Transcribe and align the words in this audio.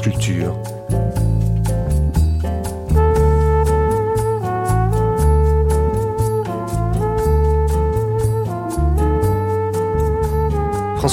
France 0.00 0.16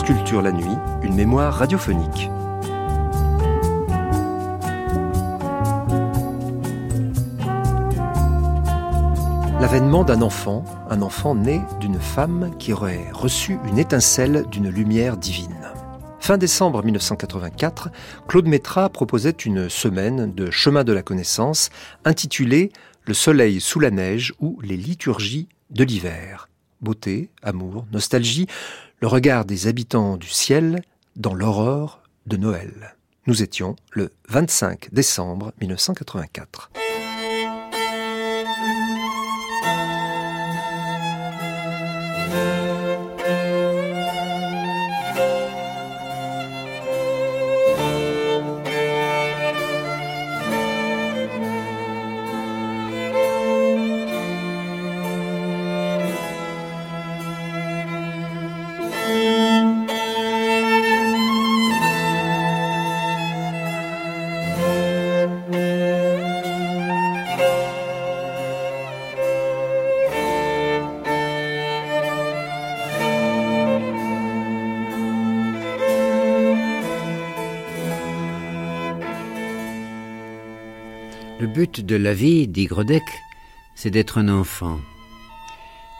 Culture. 0.04 0.42
La 0.42 0.52
nuit, 0.52 0.66
une 1.02 1.16
mémoire 1.16 1.54
radiophonique. 1.54 2.30
L'avènement 9.60 10.04
d'un 10.04 10.22
enfant, 10.22 10.64
un 10.90 11.02
enfant 11.02 11.36
né 11.36 11.62
d'une 11.80 12.00
femme 12.00 12.52
qui 12.60 12.72
aurait 12.72 13.10
reçu 13.12 13.58
une 13.68 13.80
étincelle 13.80 14.46
d'une 14.50 14.70
lumière 14.70 15.18
divine. 15.18 15.57
Fin 16.28 16.38
décembre 16.38 16.84
1984, 16.84 17.88
Claude 18.28 18.48
Métra 18.48 18.90
proposait 18.90 19.30
une 19.30 19.70
semaine 19.70 20.34
de 20.36 20.52
chemin 20.52 20.84
de 20.84 20.92
la 20.92 21.02
connaissance 21.02 21.70
intitulée 22.04 22.74
Le 23.06 23.14
soleil 23.14 23.62
sous 23.62 23.80
la 23.80 23.92
neige 23.92 24.34
ou 24.42 24.60
les 24.62 24.76
liturgies 24.76 25.48
de 25.70 25.86
l'hiver. 25.86 26.50
Beauté, 26.82 27.30
amour, 27.44 27.86
nostalgie, 27.94 28.46
le 29.00 29.08
regard 29.08 29.46
des 29.46 29.68
habitants 29.68 30.18
du 30.18 30.28
ciel 30.28 30.82
dans 31.16 31.34
l'aurore 31.34 32.04
de 32.26 32.36
Noël. 32.36 32.98
Nous 33.26 33.42
étions 33.42 33.78
le 33.92 34.12
25 34.28 34.90
décembre 34.92 35.54
1984. 35.62 36.72
De 81.76 81.96
la 81.96 82.14
vie, 82.14 82.48
dit 82.48 82.66
Grodek, 82.66 83.04
c'est 83.76 83.92
d'être 83.92 84.18
un 84.18 84.30
enfant. 84.30 84.80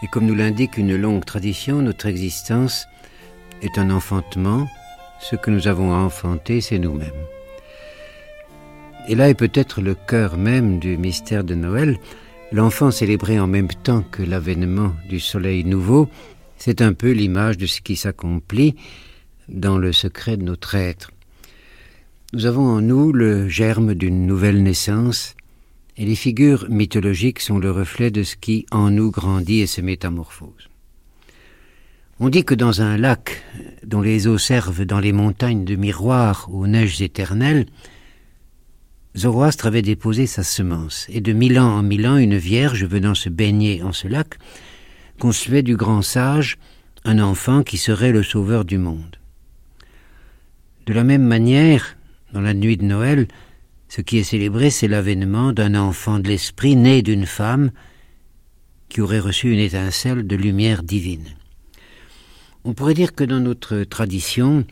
Et 0.02 0.08
comme 0.08 0.26
nous 0.26 0.36
l'indique 0.36 0.78
une 0.78 0.96
longue 0.96 1.26
tradition, 1.26 1.82
notre 1.82 2.06
existence 2.08 2.88
est 3.62 3.78
un 3.78 3.90
enfantement. 3.90 4.68
Ce 5.20 5.36
que 5.36 5.52
nous 5.52 5.68
avons 5.68 5.94
à 5.94 5.98
enfanter, 5.98 6.62
c'est 6.62 6.80
nous-mêmes. 6.80 7.26
Et 9.08 9.16
là 9.16 9.30
est 9.30 9.36
peut-être 9.36 9.82
le 9.82 9.96
cœur 9.96 10.38
même 10.38 10.80
du 10.80 10.98
mystère 10.98 11.44
de 11.44 11.56
Noël. 11.56 11.98
L'enfant 12.52 12.92
célébré 12.92 13.40
en 13.40 13.48
même 13.48 13.70
temps 13.70 14.02
que 14.02 14.24
l'avènement 14.24 14.94
du 15.10 15.20
soleil 15.20 15.64
nouveau, 15.64 16.10
c'est 16.58 16.82
un 16.82 16.94
peu 16.94 17.12
l'image 17.12 17.58
de 17.58 17.66
ce 17.66 17.82
qui 17.82 17.96
s'accomplit 17.96 18.76
dans 19.50 19.78
le 19.78 19.94
secret 19.94 20.38
de 20.38 20.44
notre 20.44 20.76
être. 20.76 21.12
Nous 22.34 22.46
avons 22.46 22.68
en 22.68 22.82
nous 22.82 23.14
le 23.14 23.48
germe 23.48 23.94
d'une 23.94 24.28
nouvelle 24.28 24.62
naissance, 24.62 25.37
et 25.98 26.06
les 26.06 26.16
figures 26.16 26.68
mythologiques 26.70 27.40
sont 27.40 27.58
le 27.58 27.72
reflet 27.72 28.12
de 28.12 28.24
ce 28.24 28.36
qui 28.36 28.66
en 28.72 28.92
nous 28.92 29.12
grandit 29.12 29.62
et 29.62 29.68
se 29.68 29.82
métamorphose. 29.82 30.70
On 32.20 32.30
dit 32.30 32.46
que 32.46 32.56
dans 32.56 32.82
un 32.82 32.98
lac 32.98 33.44
dont 33.84 34.02
les 34.02 34.28
eaux 34.28 34.38
servent 34.38 34.86
dans 34.86 35.00
les 35.00 35.12
montagnes 35.12 35.66
de 35.66 35.76
miroirs 35.76 36.50
aux 36.52 36.68
neiges 36.68 37.02
éternelles, 37.02 37.66
Zoroastre 39.16 39.66
avait 39.66 39.82
déposé 39.82 40.28
sa 40.28 40.44
semence, 40.44 41.08
et 41.10 41.22
de 41.22 41.34
mille 41.34 41.60
ans 41.60 41.78
en 41.78 41.84
mille 41.84 42.08
ans, 42.08 42.18
une 42.18 42.38
vierge 42.38 42.86
venant 42.86 43.16
se 43.16 43.30
baigner 43.30 43.82
en 43.82 43.92
ce 43.92 44.08
lac 44.08 44.38
concevait 45.20 45.64
du 45.64 45.76
grand 45.76 46.04
sage 46.04 46.58
un 47.04 47.20
enfant 47.20 47.64
qui 47.64 47.78
serait 47.78 48.12
le 48.12 48.22
sauveur 48.22 48.66
du 48.66 48.78
monde. 48.78 49.16
De 50.86 50.94
la 50.94 51.04
même 51.04 51.24
manière, 51.24 51.98
dans 52.34 52.42
la 52.42 52.54
nuit 52.54 52.78
de 52.78 52.84
Noël, 52.84 53.28
ce 53.90 54.02
qui 54.02 54.18
est 54.18 54.24
célébré, 54.24 54.70
c'est 54.70 54.88
l'avènement 54.88 55.54
d'un 55.54 55.76
enfant 55.76 56.20
de 56.20 56.28
l'esprit 56.28 56.76
né 56.76 57.02
d'une 57.02 57.26
femme 57.26 57.72
qui 58.90 59.02
aurait 59.02 59.20
reçu 59.20 59.52
une 59.52 59.60
étincelle 59.60 60.26
de 60.28 60.36
lumière 60.36 60.84
divine. 60.84 61.28
On 62.64 62.74
pourrait 62.74 62.94
dire 62.94 63.16
que 63.16 63.24
dans 63.24 63.40
notre 63.40 63.84
tradition, 63.84 64.66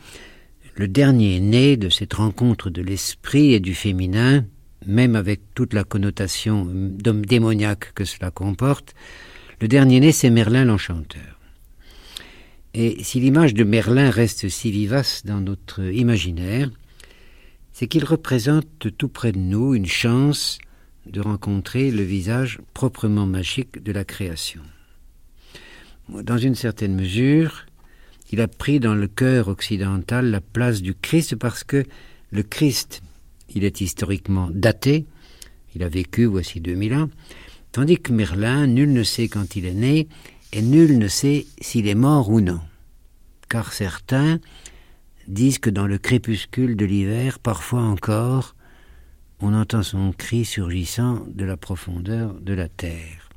le 0.74 0.88
dernier 0.88 1.40
né 1.40 1.76
de 1.76 1.88
cette 1.88 2.14
rencontre 2.14 2.68
de 2.68 2.82
l'esprit 2.82 3.54
et 3.54 3.60
du 3.60 3.74
féminin, 3.74 4.44
même 4.84 5.16
avec 5.16 5.40
toute 5.54 5.72
la 5.72 5.84
connotation 5.84 6.66
d'homme 6.66 7.24
démoniaque 7.24 7.92
que 7.94 8.04
cela 8.04 8.30
comporte, 8.30 8.94
le 9.60 9.68
dernier 9.68 10.00
né, 10.00 10.12
c'est 10.12 10.30
Merlin 10.30 10.66
l'Enchanteur. 10.66 11.40
Et 12.74 13.02
si 13.02 13.20
l'image 13.20 13.54
de 13.54 13.64
Merlin 13.64 14.10
reste 14.10 14.50
si 14.50 14.70
vivace 14.70 15.22
dans 15.24 15.40
notre 15.40 15.82
imaginaire, 15.82 16.70
c'est 17.78 17.88
qu'il 17.88 18.06
représente 18.06 18.96
tout 18.96 19.08
près 19.10 19.32
de 19.32 19.38
nous 19.38 19.74
une 19.74 19.84
chance 19.84 20.56
de 21.04 21.20
rencontrer 21.20 21.90
le 21.90 22.04
visage 22.04 22.58
proprement 22.72 23.26
magique 23.26 23.82
de 23.82 23.92
la 23.92 24.02
création. 24.02 24.62
Dans 26.08 26.38
une 26.38 26.54
certaine 26.54 26.94
mesure, 26.94 27.66
il 28.32 28.40
a 28.40 28.48
pris 28.48 28.80
dans 28.80 28.94
le 28.94 29.08
cœur 29.08 29.48
occidental 29.48 30.30
la 30.30 30.40
place 30.40 30.80
du 30.80 30.94
Christ 30.94 31.36
parce 31.36 31.64
que 31.64 31.84
le 32.30 32.42
Christ, 32.42 33.02
il 33.54 33.62
est 33.62 33.82
historiquement 33.82 34.48
daté, 34.50 35.04
il 35.74 35.82
a 35.82 35.90
vécu 35.90 36.24
voici 36.24 36.60
2000 36.60 36.94
ans, 36.94 37.10
tandis 37.72 37.98
que 37.98 38.14
Merlin, 38.14 38.66
nul 38.68 38.90
ne 38.90 39.02
sait 39.02 39.28
quand 39.28 39.54
il 39.54 39.66
est 39.66 39.74
né, 39.74 40.08
et 40.54 40.62
nul 40.62 40.96
ne 40.96 41.08
sait 41.08 41.44
s'il 41.60 41.88
est 41.88 41.94
mort 41.94 42.30
ou 42.30 42.40
non. 42.40 42.60
Car 43.50 43.74
certains 43.74 44.40
disent 45.28 45.58
que 45.58 45.70
dans 45.70 45.86
le 45.86 45.98
crépuscule 45.98 46.76
de 46.76 46.84
l'hiver, 46.84 47.38
parfois 47.38 47.82
encore, 47.82 48.54
on 49.40 49.52
entend 49.54 49.82
son 49.82 50.12
cri 50.12 50.44
surgissant 50.44 51.26
de 51.28 51.44
la 51.44 51.56
profondeur 51.56 52.34
de 52.34 52.54
la 52.54 52.68
terre. 52.68 53.28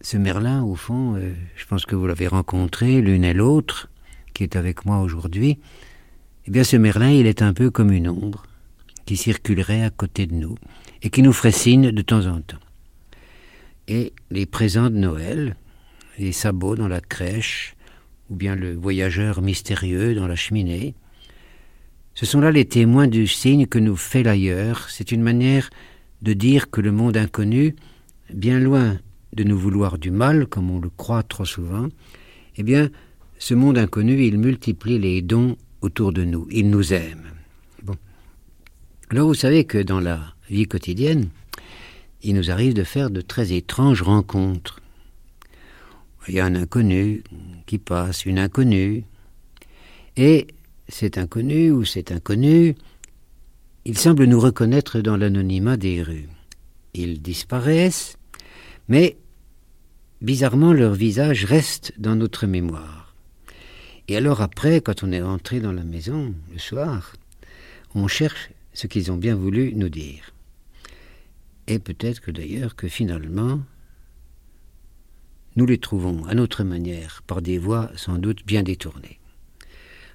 Ce 0.00 0.16
Merlin, 0.16 0.62
au 0.62 0.74
fond, 0.74 1.16
euh, 1.16 1.32
je 1.56 1.64
pense 1.64 1.86
que 1.86 1.96
vous 1.96 2.06
l'avez 2.06 2.28
rencontré 2.28 3.00
l'une 3.00 3.24
et 3.24 3.32
l'autre, 3.32 3.88
qui 4.34 4.42
est 4.42 4.56
avec 4.56 4.84
moi 4.84 5.00
aujourd'hui. 5.00 5.58
Eh 6.46 6.50
bien, 6.50 6.62
ce 6.62 6.76
Merlin, 6.76 7.10
il 7.10 7.26
est 7.26 7.40
un 7.40 7.54
peu 7.54 7.70
comme 7.70 7.90
une 7.90 8.08
ombre 8.08 8.44
qui 9.06 9.16
circulerait 9.16 9.82
à 9.82 9.90
côté 9.90 10.26
de 10.26 10.34
nous 10.34 10.56
et 11.02 11.10
qui 11.10 11.22
nous 11.22 11.32
ferait 11.32 11.52
signe 11.52 11.90
de 11.90 12.02
temps 12.02 12.26
en 12.26 12.40
temps. 12.40 12.58
Et 13.88 14.12
les 14.30 14.46
présents 14.46 14.90
de 14.90 14.96
Noël, 14.96 15.56
les 16.18 16.32
sabots 16.32 16.76
dans 16.76 16.88
la 16.88 17.00
crèche, 17.00 17.74
ou 18.30 18.36
bien 18.36 18.56
le 18.56 18.74
voyageur 18.74 19.42
mystérieux 19.42 20.14
dans 20.14 20.26
la 20.26 20.36
cheminée. 20.36 20.94
Ce 22.14 22.26
sont 22.26 22.40
là 22.40 22.52
les 22.52 22.64
témoins 22.64 23.08
du 23.08 23.26
signe 23.26 23.66
que 23.66 23.78
nous 23.78 23.96
fait 23.96 24.22
l'ailleurs. 24.22 24.88
C'est 24.88 25.12
une 25.12 25.22
manière 25.22 25.70
de 26.22 26.32
dire 26.32 26.70
que 26.70 26.80
le 26.80 26.92
monde 26.92 27.16
inconnu, 27.16 27.74
bien 28.32 28.60
loin 28.60 28.98
de 29.32 29.44
nous 29.44 29.58
vouloir 29.58 29.98
du 29.98 30.10
mal, 30.10 30.46
comme 30.46 30.70
on 30.70 30.80
le 30.80 30.90
croit 30.90 31.22
trop 31.22 31.44
souvent, 31.44 31.88
eh 32.56 32.62
bien, 32.62 32.88
ce 33.38 33.54
monde 33.54 33.78
inconnu, 33.78 34.24
il 34.24 34.38
multiplie 34.38 34.98
les 34.98 35.22
dons 35.22 35.56
autour 35.80 36.12
de 36.12 36.24
nous. 36.24 36.46
Il 36.50 36.70
nous 36.70 36.92
aime. 36.92 37.24
Bon. 37.82 37.96
Alors, 39.10 39.26
vous 39.26 39.34
savez 39.34 39.64
que 39.64 39.78
dans 39.78 40.00
la 40.00 40.34
vie 40.48 40.66
quotidienne, 40.66 41.28
il 42.22 42.36
nous 42.36 42.50
arrive 42.50 42.74
de 42.74 42.84
faire 42.84 43.10
de 43.10 43.20
très 43.20 43.52
étranges 43.52 44.02
rencontres. 44.02 44.80
Il 46.28 46.34
y 46.34 46.40
a 46.40 46.46
un 46.46 46.54
inconnu 46.54 47.22
qui 47.66 47.78
passe, 47.78 48.24
une 48.26 48.38
inconnue. 48.38 49.04
Et 50.16 50.46
cet 50.88 51.18
inconnu 51.18 51.70
ou 51.70 51.84
cet 51.84 52.12
inconnu, 52.12 52.74
il 53.84 53.98
semble 53.98 54.24
nous 54.24 54.40
reconnaître 54.40 55.00
dans 55.00 55.16
l'anonymat 55.16 55.76
des 55.76 56.02
rues. 56.02 56.28
Ils 56.94 57.20
disparaissent, 57.20 58.16
mais 58.88 59.16
bizarrement 60.20 60.72
leur 60.72 60.94
visage 60.94 61.44
reste 61.44 61.92
dans 61.98 62.16
notre 62.16 62.46
mémoire. 62.46 63.14
Et 64.08 64.16
alors 64.16 64.42
après, 64.42 64.80
quand 64.80 65.02
on 65.02 65.12
est 65.12 65.22
rentré 65.22 65.60
dans 65.60 65.72
la 65.72 65.84
maison, 65.84 66.34
le 66.52 66.58
soir, 66.58 67.14
on 67.94 68.06
cherche 68.06 68.50
ce 68.72 68.86
qu'ils 68.86 69.10
ont 69.10 69.16
bien 69.16 69.34
voulu 69.34 69.74
nous 69.74 69.88
dire. 69.88 70.32
Et 71.66 71.78
peut-être 71.78 72.20
que 72.20 72.30
d'ailleurs 72.30 72.76
que 72.76 72.88
finalement, 72.88 73.60
nous 75.56 75.66
les 75.66 75.78
trouvons 75.78 76.24
à 76.26 76.34
notre 76.34 76.64
manière, 76.64 77.22
par 77.26 77.42
des 77.42 77.58
voies 77.58 77.90
sans 77.96 78.18
doute 78.18 78.44
bien 78.44 78.62
détournées. 78.62 79.20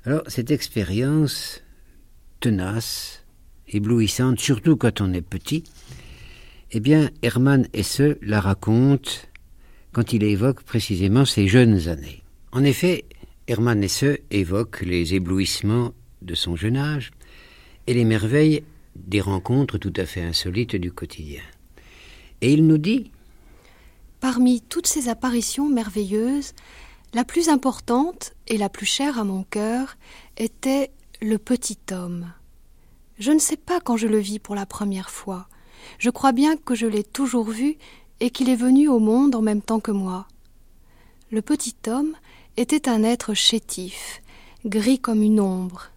Alors 0.05 0.23
cette 0.27 0.51
expérience 0.51 1.63
tenace, 2.39 3.25
éblouissante, 3.67 4.39
surtout 4.39 4.75
quand 4.75 5.01
on 5.01 5.13
est 5.13 5.21
petit, 5.21 5.63
eh 6.71 6.79
bien, 6.79 7.09
Hermann 7.21 7.67
Hesse 7.73 8.01
la 8.21 8.39
raconte 8.39 9.29
quand 9.91 10.13
il 10.13 10.23
évoque 10.23 10.63
précisément 10.63 11.25
ses 11.25 11.47
jeunes 11.47 11.87
années. 11.87 12.21
En 12.51 12.63
effet, 12.63 13.05
Hermann 13.47 13.83
Hesse 13.83 14.19
évoque 14.31 14.81
les 14.81 15.15
éblouissements 15.15 15.93
de 16.21 16.35
son 16.35 16.55
jeune 16.55 16.77
âge 16.77 17.11
et 17.87 17.93
les 17.93 18.05
merveilles 18.05 18.63
des 18.95 19.21
rencontres 19.21 19.77
tout 19.77 19.93
à 19.95 20.05
fait 20.05 20.21
insolites 20.21 20.75
du 20.75 20.91
quotidien. 20.91 21.41
Et 22.41 22.53
il 22.53 22.67
nous 22.67 22.77
dit 22.77 23.11
Parmi 24.19 24.61
toutes 24.61 24.87
ces 24.87 25.07
apparitions 25.07 25.69
merveilleuses, 25.69 26.53
la 27.13 27.23
plus 27.23 27.49
importante 27.49 28.33
et 28.47 28.57
la 28.57 28.69
plus 28.69 28.85
chère 28.85 29.17
à 29.17 29.23
mon 29.23 29.43
cœur 29.43 29.97
était 30.37 30.91
le 31.21 31.37
petit 31.37 31.79
homme. 31.91 32.31
Je 33.17 33.31
ne 33.31 33.39
sais 33.39 33.57
pas 33.57 33.79
quand 33.79 33.97
je 33.97 34.07
le 34.07 34.19
vis 34.19 34.39
pour 34.39 34.55
la 34.55 34.65
première 34.65 35.09
fois. 35.09 35.47
Je 35.97 36.09
crois 36.09 36.31
bien 36.31 36.57
que 36.57 36.75
je 36.75 36.85
l'ai 36.85 37.03
toujours 37.03 37.49
vu 37.49 37.77
et 38.19 38.29
qu'il 38.29 38.49
est 38.49 38.55
venu 38.55 38.87
au 38.87 38.99
monde 38.99 39.35
en 39.35 39.41
même 39.41 39.61
temps 39.61 39.79
que 39.79 39.91
moi. 39.91 40.27
Le 41.31 41.41
petit 41.41 41.75
homme 41.87 42.15
était 42.57 42.89
un 42.89 43.03
être 43.03 43.33
chétif, 43.33 44.21
gris 44.65 44.99
comme 44.99 45.23
une 45.23 45.39
ombre, 45.39 45.91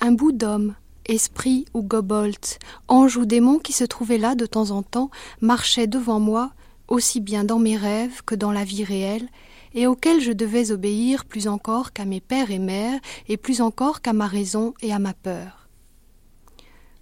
un 0.00 0.12
bout 0.12 0.32
d'homme, 0.32 0.74
esprit 1.06 1.64
ou 1.74 1.82
gobolt, 1.82 2.58
ange 2.88 3.16
ou 3.16 3.24
démon 3.24 3.58
qui 3.58 3.72
se 3.72 3.84
trouvait 3.84 4.18
là 4.18 4.34
de 4.34 4.46
temps 4.46 4.70
en 4.70 4.82
temps, 4.82 5.10
marchait 5.40 5.86
devant 5.86 6.20
moi, 6.20 6.52
aussi 6.88 7.20
bien 7.20 7.44
dans 7.44 7.58
mes 7.58 7.76
rêves 7.76 8.22
que 8.24 8.34
dans 8.34 8.52
la 8.52 8.64
vie 8.64 8.84
réelle, 8.84 9.28
et 9.74 9.86
auquel 9.86 10.20
je 10.20 10.32
devais 10.32 10.72
obéir 10.72 11.26
plus 11.26 11.46
encore 11.46 11.92
qu'à 11.92 12.04
mes 12.04 12.20
pères 12.20 12.50
et 12.50 12.58
mères, 12.58 13.00
et 13.28 13.36
plus 13.36 13.60
encore 13.60 14.00
qu'à 14.00 14.12
ma 14.12 14.26
raison 14.26 14.74
et 14.80 14.92
à 14.92 14.98
ma 14.98 15.14
peur. 15.14 15.68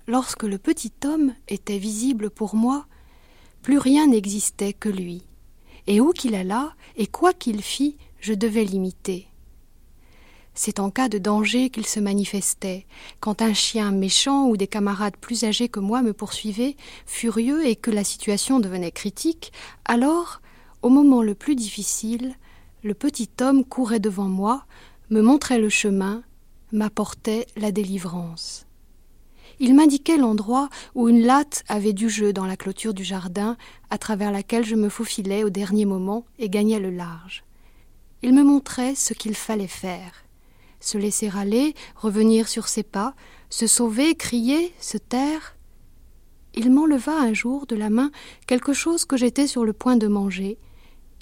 Lorsque 0.09 0.43
le 0.43 0.59
petit 0.59 0.93
homme 1.05 1.35
était 1.49 1.79
visible 1.79 2.31
pour 2.31 2.55
moi, 2.55 2.87
plus 3.63 3.79
rien 3.79 4.09
n'existait 4.09 4.73
que 4.73 4.89
lui, 4.89 5.23
et 5.87 6.01
où 6.01 6.13
qu'il 6.13 6.35
allât, 6.35 6.75
et 6.97 7.07
quoi 7.07 7.33
qu'il 7.33 7.63
fît, 7.63 7.97
je 8.21 8.35
devais 8.35 8.65
l'imiter. 8.65 9.29
C'est 10.59 10.81
en 10.81 10.91
cas 10.91 11.11
de 11.11 11.19
danger 11.19 11.69
qu'il 11.69 11.85
se 11.85 12.01
manifestait, 12.01 12.87
quand 13.21 13.43
un 13.43 13.53
chien 13.53 13.93
méchant 13.93 14.47
ou 14.47 14.57
des 14.57 14.67
camarades 14.67 15.19
plus 15.19 15.45
âgés 15.45 15.69
que 15.69 15.81
moi 15.81 16.01
me 16.01 16.15
poursuivaient, 16.15 16.77
furieux 17.05 17.67
et 17.67 17.77
que 17.77 17.91
la 17.91 18.05
situation 18.05 18.59
devenait 18.59 18.91
critique, 18.91 19.53
alors, 19.85 20.41
au 20.81 20.89
moment 20.89 21.21
le 21.21 21.35
plus 21.35 21.57
difficile, 21.57 22.37
le 22.83 22.95
petit 22.95 23.29
homme 23.43 23.67
courait 23.67 24.01
devant 24.01 24.31
moi, 24.31 24.65
me 25.11 25.21
montrait 25.21 25.59
le 25.59 25.69
chemin, 25.69 26.23
m'apportait 26.73 27.47
la 27.59 27.71
délivrance. 27.71 28.65
Il 29.61 29.75
m'indiquait 29.75 30.17
l'endroit 30.17 30.71
où 30.95 31.11
une 31.11 31.21
latte 31.21 31.65
avait 31.69 31.93
du 31.93 32.09
jeu 32.09 32.33
dans 32.33 32.47
la 32.47 32.57
clôture 32.57 32.95
du 32.95 33.05
jardin, 33.05 33.59
à 33.91 33.99
travers 33.99 34.33
laquelle 34.33 34.65
je 34.65 34.75
me 34.75 34.89
faufilais 34.89 35.45
au 35.45 35.51
dernier 35.51 35.85
moment 35.85 36.25
et 36.39 36.49
gagnais 36.49 36.81
le 36.81 36.91
large. 36.91 37.45
Il 38.23 38.35
me 38.35 38.43
montrait 38.43 38.95
ce 38.95 39.13
qu'il 39.13 39.35
fallait 39.35 39.67
faire 39.67 40.26
se 40.81 40.99
laisser 40.99 41.31
aller, 41.35 41.75
revenir 41.95 42.49
sur 42.49 42.69
ses 42.69 42.83
pas, 42.83 43.15
se 43.51 43.67
sauver, 43.67 44.15
crier, 44.15 44.73
se 44.81 44.99
taire. 44.99 45.57
Il 46.55 46.71
m'enleva 46.73 47.19
un 47.19 47.35
jour 47.35 47.67
de 47.67 47.77
la 47.77 47.91
main 47.91 48.11
quelque 48.47 48.73
chose 48.73 49.05
que 49.05 49.17
j'étais 49.17 49.47
sur 49.47 49.65
le 49.65 49.73
point 49.73 49.97
de 49.97 50.09
manger, 50.09 50.59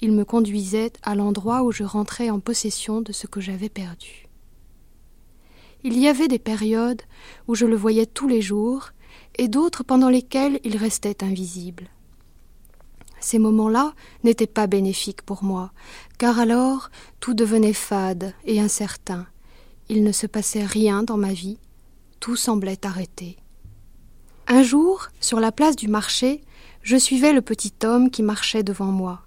il 0.01 0.11
me 0.11 0.25
conduisait 0.25 0.91
à 1.03 1.15
l'endroit 1.15 1.63
où 1.63 1.71
je 1.71 1.83
rentrais 1.83 2.29
en 2.29 2.39
possession 2.39 3.01
de 3.01 3.11
ce 3.11 3.27
que 3.27 3.39
j'avais 3.39 3.69
perdu. 3.69 4.27
Il 5.83 5.97
y 5.97 6.07
avait 6.07 6.27
des 6.27 6.39
périodes 6.39 7.01
où 7.47 7.55
je 7.55 7.65
le 7.65 7.75
voyais 7.75 8.05
tous 8.05 8.27
les 8.27 8.41
jours, 8.41 8.91
et 9.37 9.47
d'autres 9.47 9.83
pendant 9.83 10.09
lesquelles 10.09 10.59
il 10.63 10.77
restait 10.77 11.23
invisible. 11.23 11.87
Ces 13.19 13.39
moments-là 13.39 13.93
n'étaient 14.23 14.47
pas 14.47 14.67
bénéfiques 14.67 15.21
pour 15.21 15.43
moi, 15.43 15.71
car 16.17 16.39
alors 16.39 16.89
tout 17.19 17.33
devenait 17.33 17.73
fade 17.73 18.33
et 18.45 18.59
incertain. 18.59 19.27
Il 19.87 20.03
ne 20.03 20.11
se 20.11 20.25
passait 20.25 20.65
rien 20.65 21.03
dans 21.03 21.17
ma 21.17 21.33
vie, 21.33 21.57
tout 22.19 22.35
semblait 22.35 22.85
arrêté. 22.85 23.37
Un 24.47 24.63
jour, 24.63 25.07
sur 25.19 25.39
la 25.39 25.51
place 25.51 25.75
du 25.75 25.87
marché, 25.87 26.41
je 26.81 26.97
suivais 26.97 27.33
le 27.33 27.41
petit 27.41 27.73
homme 27.83 28.09
qui 28.09 28.23
marchait 28.23 28.63
devant 28.63 28.85
moi. 28.85 29.21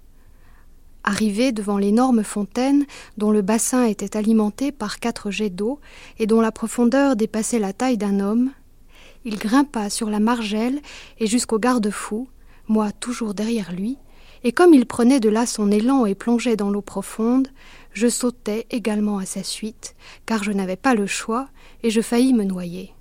Arrivé 1.03 1.51
devant 1.51 1.77
l'énorme 1.77 2.23
fontaine 2.23 2.85
dont 3.17 3.31
le 3.31 3.41
bassin 3.41 3.85
était 3.85 4.17
alimenté 4.17 4.71
par 4.71 4.99
quatre 4.99 5.31
jets 5.31 5.49
d'eau 5.49 5.79
et 6.19 6.27
dont 6.27 6.41
la 6.41 6.51
profondeur 6.51 7.15
dépassait 7.15 7.59
la 7.59 7.73
taille 7.73 7.97
d'un 7.97 8.19
homme, 8.19 8.51
il 9.25 9.37
grimpa 9.37 9.89
sur 9.89 10.09
la 10.09 10.19
margelle 10.19 10.81
et 11.19 11.27
jusqu'au 11.27 11.59
garde-fou, 11.59 12.27
moi 12.67 12.91
toujours 12.91 13.33
derrière 13.33 13.73
lui, 13.73 13.97
et 14.43 14.51
comme 14.53 14.73
il 14.73 14.85
prenait 14.85 15.19
de 15.19 15.29
là 15.29 15.45
son 15.45 15.71
élan 15.71 16.05
et 16.05 16.15
plongeait 16.15 16.55
dans 16.55 16.69
l'eau 16.69 16.81
profonde, 16.81 17.49
je 17.93 18.07
sautai 18.07 18.65
également 18.69 19.17
à 19.17 19.25
sa 19.25 19.43
suite, 19.43 19.95
car 20.25 20.43
je 20.43 20.51
n'avais 20.51 20.75
pas 20.75 20.95
le 20.95 21.07
choix, 21.07 21.49
et 21.83 21.89
je 21.89 22.01
faillis 22.01 22.33
me 22.33 22.43
noyer. 22.43 22.93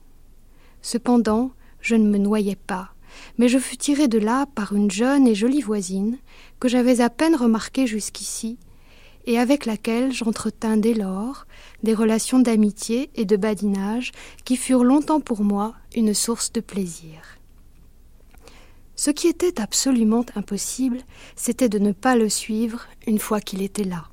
Cependant, 0.83 1.51
je 1.81 1.95
ne 1.95 2.09
me 2.09 2.19
noyais 2.19 2.57
pas 2.57 2.93
mais 3.39 3.49
je 3.49 3.59
fus 3.59 3.77
tiré 3.77 4.09
de 4.09 4.19
là 4.19 4.47
par 4.47 4.75
une 4.75 4.91
jeune 4.91 5.27
et 5.27 5.35
jolie 5.35 5.63
voisine 5.63 6.19
que 6.61 6.69
j'avais 6.69 7.01
à 7.01 7.11
peine 7.11 7.37
remarquée 7.37 7.87
jusqu'ici, 7.87 8.59
et 9.27 9.39
avec 9.39 9.67
laquelle 9.67 10.13
j'entretins 10.13 10.77
dès 10.77 10.95
lors 10.95 11.47
des 11.83 11.95
relations 11.95 12.39
d'amitié 12.39 13.11
et 13.15 13.25
de 13.25 13.37
badinage 13.37 14.13
qui 14.45 14.57
furent 14.57 14.85
longtemps 14.85 15.21
pour 15.21 15.43
moi 15.45 15.75
une 15.95 16.15
source 16.15 16.53
de 16.53 16.61
plaisir. 16.61 17.39
Ce 18.97 19.11
qui 19.11 19.29
était 19.29 19.61
absolument 19.61 20.25
impossible, 20.35 20.99
c'était 21.37 21.69
de 21.69 21.79
ne 21.79 21.93
pas 21.93 22.17
le 22.17 22.29
suivre 22.29 22.87
une 23.07 23.21
fois 23.21 23.41
qu'il 23.41 23.63
était 23.63 23.85
là. 23.85 24.09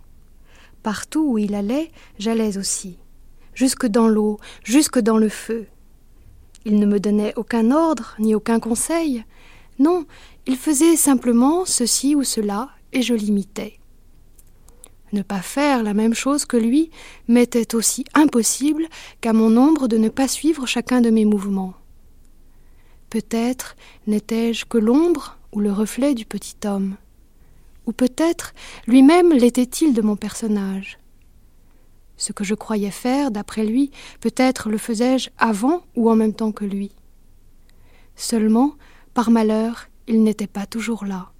Partout 0.85 1.31
où 1.31 1.37
il 1.39 1.55
allait, 1.55 1.89
j'allais 2.19 2.59
aussi, 2.59 2.99
jusque 3.55 3.87
dans 3.87 4.07
l'eau, 4.07 4.39
jusque 4.63 4.99
dans 4.99 5.17
le 5.17 5.29
feu, 5.29 5.65
il 6.63 6.77
ne 6.77 6.85
me 6.85 6.99
donnait 6.99 7.33
aucun 7.37 7.71
ordre, 7.71 8.13
ni 8.19 8.35
aucun 8.35 8.59
conseil. 8.59 9.23
Non, 9.79 10.05
il 10.45 10.55
faisait 10.55 10.95
simplement 10.95 11.65
ceci 11.65 12.13
ou 12.13 12.23
cela, 12.23 12.69
et 12.93 13.01
je 13.01 13.15
l'imitais. 13.15 13.79
Ne 15.11 15.23
pas 15.23 15.41
faire 15.41 15.81
la 15.81 15.95
même 15.95 16.13
chose 16.13 16.45
que 16.45 16.55
lui 16.55 16.91
m'était 17.27 17.73
aussi 17.73 18.05
impossible 18.13 18.85
qu'à 19.21 19.33
mon 19.33 19.57
ombre 19.57 19.87
de 19.87 19.97
ne 19.97 20.09
pas 20.09 20.27
suivre 20.27 20.67
chacun 20.67 21.01
de 21.01 21.09
mes 21.09 21.25
mouvements. 21.25 21.73
Peut-être 23.09 23.75
n'étais-je 24.05 24.65
que 24.65 24.77
l'ombre 24.77 25.39
ou 25.51 25.61
le 25.61 25.71
reflet 25.71 26.13
du 26.13 26.25
petit 26.25 26.57
homme, 26.63 26.95
ou 27.85 27.91
peut-être 27.91 28.53
lui-même 28.87 29.31
l'était-il 29.31 29.93
de 29.93 30.01
mon 30.01 30.15
personnage. 30.15 30.99
Ce 32.17 32.31
que 32.31 32.43
je 32.43 32.55
croyais 32.55 32.91
faire, 32.91 33.31
d'après 33.31 33.65
lui, 33.65 33.91
peut-être 34.21 34.69
le 34.69 34.77
faisais-je 34.77 35.29
avant 35.37 35.83
ou 35.95 36.09
en 36.09 36.15
même 36.15 36.33
temps 36.33 36.51
que 36.51 36.65
lui. 36.65 36.91
Seulement, 38.15 38.75
par 39.13 39.31
malheur, 39.31 39.87
il 40.07 40.23
n'était 40.23 40.47
pas 40.47 40.65
toujours 40.65 41.05
là. 41.05 41.31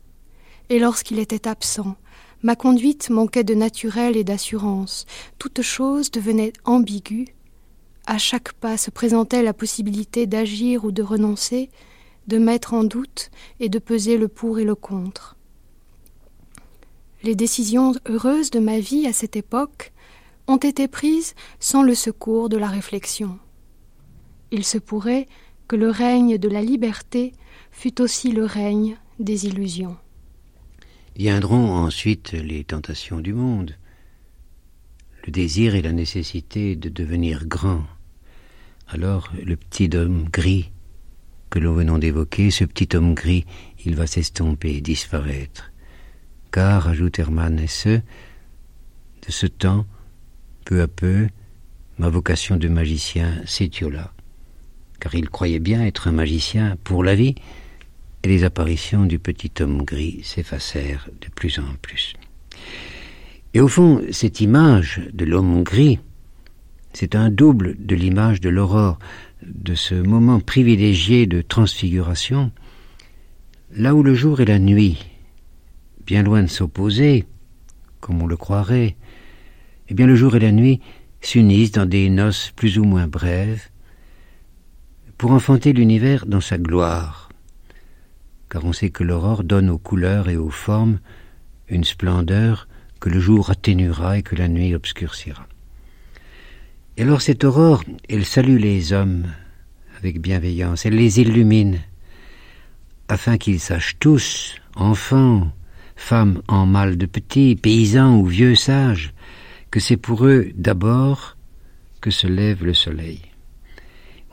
Et 0.69 0.79
lorsqu'il 0.79 1.19
était 1.19 1.47
absent, 1.47 1.95
ma 2.43 2.55
conduite 2.55 3.09
manquait 3.09 3.43
de 3.43 3.53
naturel 3.53 4.17
et 4.17 4.23
d'assurance, 4.23 5.05
toute 5.39 5.61
chose 5.61 6.11
devenait 6.11 6.53
ambiguë. 6.65 7.27
À 8.07 8.17
chaque 8.17 8.53
pas 8.53 8.77
se 8.77 8.91
présentait 8.91 9.43
la 9.43 9.53
possibilité 9.53 10.27
d'agir 10.27 10.85
ou 10.85 10.91
de 10.91 11.01
renoncer, 11.01 11.69
de 12.27 12.37
mettre 12.37 12.73
en 12.73 12.83
doute 12.83 13.29
et 13.59 13.69
de 13.69 13.79
peser 13.79 14.17
le 14.17 14.27
pour 14.27 14.59
et 14.59 14.63
le 14.63 14.75
contre. 14.75 15.34
Les 17.25 17.33
décisions 17.33 17.95
heureuses 18.07 18.51
de 18.51 18.59
ma 18.59 18.79
vie 18.79 19.07
à 19.07 19.11
cette 19.11 19.35
époque 19.35 19.93
ont 20.45 20.57
été 20.57 20.87
prises 20.87 21.33
sans 21.59 21.81
le 21.81 21.95
secours 21.95 22.49
de 22.49 22.57
la 22.57 22.67
réflexion. 22.67 23.39
Il 24.51 24.63
se 24.63 24.77
pourrait 24.77 25.25
que 25.67 25.75
le 25.75 25.89
règne 25.89 26.37
de 26.37 26.47
la 26.47 26.61
liberté 26.61 27.33
fût 27.71 27.99
aussi 27.99 28.31
le 28.31 28.45
règne 28.45 28.97
des 29.17 29.47
illusions. 29.47 29.97
Viendront 31.15 31.73
ensuite 31.73 32.33
les 32.33 32.63
tentations 32.63 33.21
du 33.21 33.33
monde, 33.33 33.75
le 35.25 35.31
désir 35.31 35.73
et 35.73 35.81
la 35.81 35.93
nécessité 35.93 36.75
de 36.75 36.89
devenir 36.89 37.47
grand. 37.47 37.85
Alors 38.87 39.31
le 39.43 39.55
petit 39.55 39.89
homme 39.97 40.29
gris 40.31 40.69
que 41.49 41.57
nous 41.57 41.73
venons 41.73 41.97
d'évoquer, 41.97 42.51
ce 42.51 42.65
petit 42.65 42.95
homme 42.95 43.15
gris, 43.15 43.47
il 43.83 43.95
va 43.95 44.05
s'estomper, 44.05 44.79
disparaître. 44.79 45.71
Car, 46.55 46.87
ajoute 46.87 47.19
Hermann 47.19 47.59
Hesse, 47.59 47.87
de 47.87 48.01
ce 49.27 49.45
temps, 49.45 49.85
peu 50.63 50.79
à 50.79 50.87
peu, 50.87 51.27
ma 51.97 52.07
vocation 52.07 52.55
de 52.55 52.69
magicien 52.69 53.41
s'étiola, 53.45 54.13
car 55.01 55.13
il 55.15 55.29
croyait 55.29 55.59
bien 55.59 55.85
être 55.85 56.07
un 56.07 56.13
magicien 56.13 56.77
pour 56.85 57.03
la 57.03 57.13
vie, 57.13 57.35
et 58.23 58.29
les 58.29 58.45
apparitions 58.45 59.03
du 59.03 59.19
petit 59.19 59.51
homme 59.59 59.83
gris 59.83 60.21
s'effacèrent 60.23 61.09
de 61.19 61.27
plus 61.27 61.59
en 61.59 61.75
plus. 61.81 62.13
Et 63.53 63.59
au 63.59 63.67
fond, 63.67 64.01
cette 64.11 64.39
image 64.39 65.01
de 65.11 65.25
l'homme 65.25 65.61
gris, 65.61 65.99
c'est 66.93 67.15
un 67.15 67.31
double 67.31 67.75
de 67.79 67.95
l'image 67.95 68.39
de 68.39 68.47
l'aurore, 68.47 68.97
de 69.45 69.75
ce 69.75 69.95
moment 69.95 70.39
privilégié 70.39 71.27
de 71.27 71.41
transfiguration, 71.41 72.53
là 73.73 73.93
où 73.93 74.03
le 74.03 74.15
jour 74.15 74.39
et 74.39 74.45
la 74.45 74.57
nuit, 74.57 75.05
bien 76.05 76.23
loin 76.23 76.43
de 76.43 76.47
s'opposer, 76.47 77.25
comme 77.99 78.21
on 78.21 78.27
le 78.27 78.37
croirait, 78.37 78.95
eh 79.89 79.93
bien 79.93 80.07
le 80.07 80.15
jour 80.15 80.35
et 80.35 80.39
la 80.39 80.51
nuit 80.51 80.81
s'unissent 81.21 81.71
dans 81.71 81.85
des 81.87 82.09
noces 82.09 82.51
plus 82.55 82.77
ou 82.77 82.83
moins 82.83 83.07
brèves 83.07 83.69
pour 85.17 85.31
enfanter 85.31 85.73
l'univers 85.73 86.25
dans 86.25 86.41
sa 86.41 86.57
gloire, 86.57 87.29
car 88.49 88.65
on 88.65 88.73
sait 88.73 88.89
que 88.89 89.03
l'aurore 89.03 89.43
donne 89.43 89.69
aux 89.69 89.77
couleurs 89.77 90.29
et 90.29 90.37
aux 90.37 90.49
formes 90.49 90.99
une 91.67 91.83
splendeur 91.83 92.67
que 92.99 93.09
le 93.09 93.19
jour 93.19 93.49
atténuera 93.49 94.17
et 94.17 94.23
que 94.23 94.35
la 94.35 94.47
nuit 94.47 94.75
obscurcira. 94.75 95.47
Et 96.97 97.01
alors 97.01 97.21
cette 97.21 97.43
aurore, 97.43 97.83
elle 98.07 98.25
salue 98.25 98.57
les 98.57 98.93
hommes 98.93 99.25
avec 99.97 100.21
bienveillance, 100.21 100.85
elle 100.85 100.95
les 100.95 101.19
illumine, 101.19 101.79
afin 103.07 103.37
qu'ils 103.37 103.59
sachent 103.59 103.97
tous, 103.99 104.55
enfants, 104.75 105.51
femmes 105.95 106.41
en 106.47 106.65
mal 106.65 106.97
de 106.97 107.05
petits, 107.05 107.55
paysans 107.55 108.17
ou 108.17 108.25
vieux 108.25 108.55
sages, 108.55 109.13
que 109.71 109.79
c'est 109.79 109.97
pour 109.97 110.25
eux 110.25 110.47
d'abord 110.55 111.37
que 112.01 112.11
se 112.11 112.27
lève 112.27 112.63
le 112.63 112.73
soleil. 112.73 113.21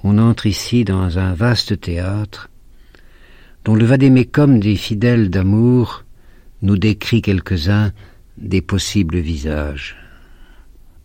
On 0.05 0.19
entre 0.19 0.47
ici 0.47 0.85
dans 0.85 1.19
un 1.19 1.35
vaste 1.35 1.81
théâtre, 1.81 2.51
dont 3.65 3.75
le 3.75 3.85
vadémécum 3.85 4.59
des 4.59 4.77
fidèles 4.77 5.31
d'amour 5.31 6.05
nous 6.63 6.77
décrit 6.77 7.23
quelques-uns 7.23 7.93
des 8.37 8.61
possibles 8.61 9.19
visages. 9.19 9.97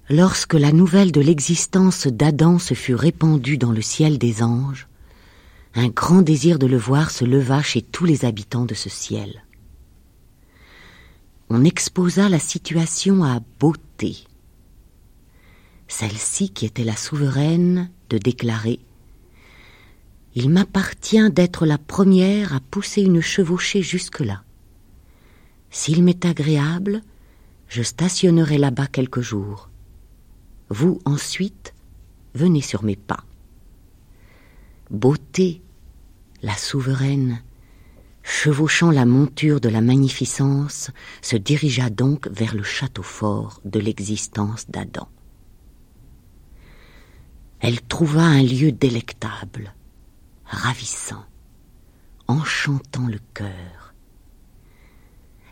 Lorsque 0.09 0.53
la 0.53 0.71
nouvelle 0.71 1.11
de 1.11 1.21
l'existence 1.21 2.07
d'Adam 2.07 2.59
se 2.59 2.73
fut 2.73 2.95
répandue 2.95 3.57
dans 3.57 3.71
le 3.71 3.81
ciel 3.81 4.17
des 4.17 4.41
anges, 4.41 4.87
un 5.75 5.89
grand 5.89 6.21
désir 6.21 6.57
de 6.59 6.65
le 6.65 6.77
voir 6.77 7.11
se 7.11 7.25
leva 7.25 7.61
chez 7.61 7.81
tous 7.81 8.05
les 8.05 8.25
habitants 8.25 8.65
de 8.65 8.73
ce 8.73 8.89
ciel. 8.89 9.43
On 11.49 11.63
exposa 11.63 12.27
la 12.27 12.39
situation 12.39 13.23
à 13.23 13.39
beauté. 13.59 14.25
Celle-ci, 15.87 16.49
qui 16.49 16.65
était 16.65 16.83
la 16.83 16.97
souveraine, 16.97 17.89
de 18.09 18.17
déclarer 18.17 18.79
Il 20.35 20.49
m'appartient 20.49 21.31
d'être 21.31 21.65
la 21.65 21.77
première 21.77 22.53
à 22.53 22.59
pousser 22.59 23.01
une 23.01 23.21
chevauchée 23.21 23.81
jusque-là. 23.81 24.43
S'il 25.69 26.03
m'est 26.03 26.25
agréable, 26.25 27.01
je 27.69 27.81
stationnerai 27.81 28.57
là-bas 28.57 28.87
quelques 28.87 29.21
jours. 29.21 29.69
Vous, 30.69 30.99
ensuite, 31.05 31.73
venez 32.33 32.61
sur 32.61 32.83
mes 32.83 32.97
pas. 32.97 33.23
Beauté, 34.91 35.61
la 36.41 36.57
souveraine, 36.57 37.41
chevauchant 38.27 38.91
la 38.91 39.05
monture 39.05 39.61
de 39.61 39.69
la 39.69 39.79
magnificence, 39.79 40.91
se 41.21 41.37
dirigea 41.37 41.89
donc 41.89 42.27
vers 42.27 42.53
le 42.55 42.61
château 42.61 43.01
fort 43.01 43.61
de 43.63 43.79
l'existence 43.79 44.69
d'Adam. 44.69 45.07
Elle 47.61 47.81
trouva 47.81 48.23
un 48.23 48.43
lieu 48.43 48.73
délectable, 48.73 49.73
ravissant, 50.45 51.23
enchantant 52.27 53.07
le 53.07 53.19
cœur. 53.33 53.93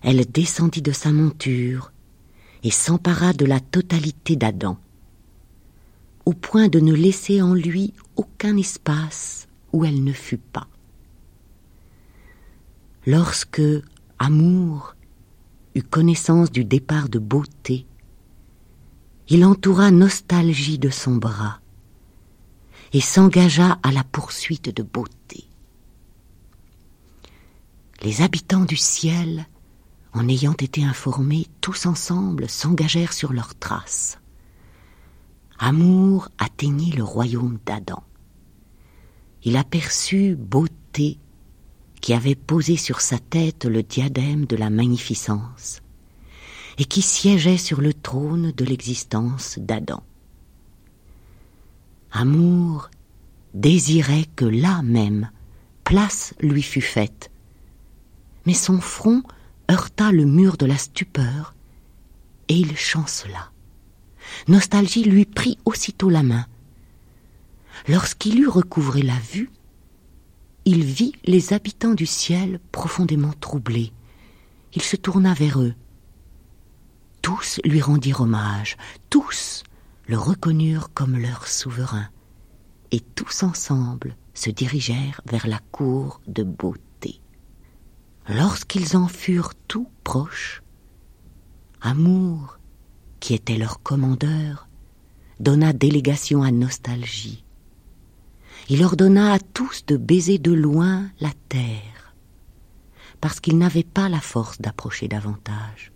Elle 0.02 0.30
descendit 0.30 0.82
de 0.82 0.92
sa 0.92 1.14
monture 1.14 1.94
et 2.64 2.72
s'empara 2.72 3.32
de 3.32 3.46
la 3.46 3.62
totalité 3.62 4.36
d'Adam, 4.36 4.78
au 6.26 6.34
point 6.34 6.68
de 6.68 6.82
ne 6.82 6.94
laisser 6.94 7.42
en 7.42 7.54
lui 7.54 7.94
aucun 8.18 8.58
espace 8.58 9.48
où 9.72 9.86
elle 9.86 10.04
ne 10.04 10.14
fût 10.14 10.38
pas. 10.38 10.68
Lorsque 13.08 13.62
Amour 14.18 14.96
eut 15.76 15.84
connaissance 15.84 16.52
du 16.52 16.66
départ 16.66 17.08
de 17.08 17.20
beauté, 17.20 17.86
il 19.30 19.46
entoura 19.46 19.92
Nostalgie 19.92 20.80
de 20.80 20.90
son 20.90 21.16
bras 21.16 21.60
et 22.94 23.02
s'engagea 23.02 23.78
à 23.84 23.92
la 23.92 24.04
poursuite 24.04 24.76
de 24.76 24.82
beauté. 24.82 25.44
Les 28.02 28.24
habitants 28.24 28.66
du 28.66 28.78
ciel, 28.78 29.46
en 30.14 30.28
ayant 30.28 30.54
été 30.54 30.84
informés, 30.84 31.46
tous 31.62 31.86
ensemble 31.86 32.50
s'engagèrent 32.50 33.14
sur 33.14 33.34
leurs 33.34 33.54
traces. 33.54 34.18
Amour 35.60 36.30
atteignit 36.40 36.96
le 36.96 37.04
royaume 37.04 37.60
d'Adam. 37.68 38.04
Il 39.44 39.58
aperçut 39.58 40.36
beauté 40.36 41.20
qui 42.06 42.14
avait 42.14 42.36
posé 42.36 42.78
sur 42.78 43.02
sa 43.02 43.18
tête 43.18 43.66
le 43.66 43.82
diadème 43.82 44.46
de 44.46 44.56
la 44.56 44.70
magnificence 44.70 45.82
et 46.78 46.86
qui 46.86 47.02
siégeait 47.02 47.58
sur 47.58 47.82
le 47.82 47.96
trône 47.96 48.52
de 48.52 48.64
l'existence 48.64 49.58
d'Adam. 49.58 50.04
Amour 52.12 52.92
désirait 53.56 54.28
que 54.36 54.46
là 54.46 54.84
même 54.84 55.32
place 55.84 56.36
lui 56.42 56.62
fût 56.62 56.80
faite, 56.80 57.32
mais 58.46 58.54
son 58.54 58.82
front 58.82 59.24
heurta 59.72 60.12
le 60.12 60.26
mur 60.26 60.58
de 60.58 60.68
la 60.68 60.78
stupeur 60.78 61.56
et 62.50 62.54
il 62.54 62.78
chancela. 62.78 63.50
Nostalgie 64.48 65.06
lui 65.06 65.26
prit 65.26 65.58
aussitôt 65.66 66.12
la 66.12 66.22
main. 66.22 66.46
Lorsqu'il 67.88 68.42
eut 68.42 68.48
recouvré 68.48 69.02
la 69.02 69.18
vue, 69.34 69.50
il 70.66 70.84
vit 70.84 71.14
les 71.24 71.54
habitants 71.54 71.94
du 71.94 72.08
ciel 72.08 72.60
profondément 72.72 73.34
troublés. 73.40 73.94
Il 74.74 74.82
se 74.82 74.96
tourna 74.96 75.34
vers 75.34 75.62
eux. 75.62 75.76
Tous 77.22 77.60
lui 77.64 77.82
rendirent 77.82 78.22
hommage, 78.22 78.78
tous 79.10 79.64
le 80.08 80.18
reconnurent 80.18 80.92
comme 80.94 81.18
leur 81.18 81.48
souverain, 81.48 82.10
et 82.92 83.00
tous 83.00 83.44
ensemble 83.44 84.16
se 84.34 84.50
dirigèrent 84.50 85.22
vers 85.26 85.48
la 85.48 85.60
cour 85.72 86.22
de 86.28 86.44
beauté. 86.44 87.22
Lorsqu'ils 88.28 88.98
en 88.98 89.08
furent 89.08 89.54
tout 89.68 89.88
proches, 90.04 90.62
Amour 91.82 92.58
qui 93.20 93.36
était 93.36 93.58
leur 93.58 93.82
commandeur, 93.82 94.68
donna 95.40 95.74
délégation 95.74 96.44
à 96.44 96.52
Nostalgie. 96.52 97.45
Il 98.68 98.84
ordonna 98.84 99.34
à 99.34 99.40
tous 99.40 99.86
de 99.86 99.96
baiser 99.96 100.40
de 100.40 100.52
loin 100.52 101.12
la 101.20 101.32
terre, 101.50 102.16
parce 103.22 103.40
qu'ils 103.40 103.60
n'avaient 103.60 103.84
pas 103.84 104.10
la 104.10 104.22
force 104.22 104.60
d'approcher 104.60 105.08
davantage. 105.08 105.92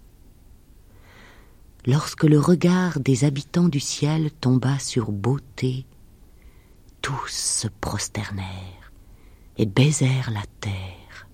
Lorsque 1.87 2.25
le 2.25 2.39
regard 2.39 2.99
des 2.99 3.23
habitants 3.23 3.69
du 3.69 3.79
ciel 3.79 4.29
tomba 4.31 4.77
sur 4.77 5.11
beauté, 5.11 5.87
tous 7.01 7.31
se 7.31 7.67
prosternèrent 7.67 8.91
et 9.57 9.65
baisèrent 9.65 10.29
la 10.29 10.43
terre, 10.59 11.27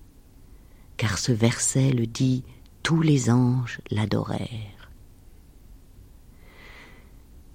car 0.96 1.18
ce 1.18 1.32
verset 1.32 1.90
le 1.90 2.06
dit, 2.06 2.44
tous 2.82 3.02
les 3.02 3.28
anges 3.28 3.80
l'adorèrent. 3.90 4.90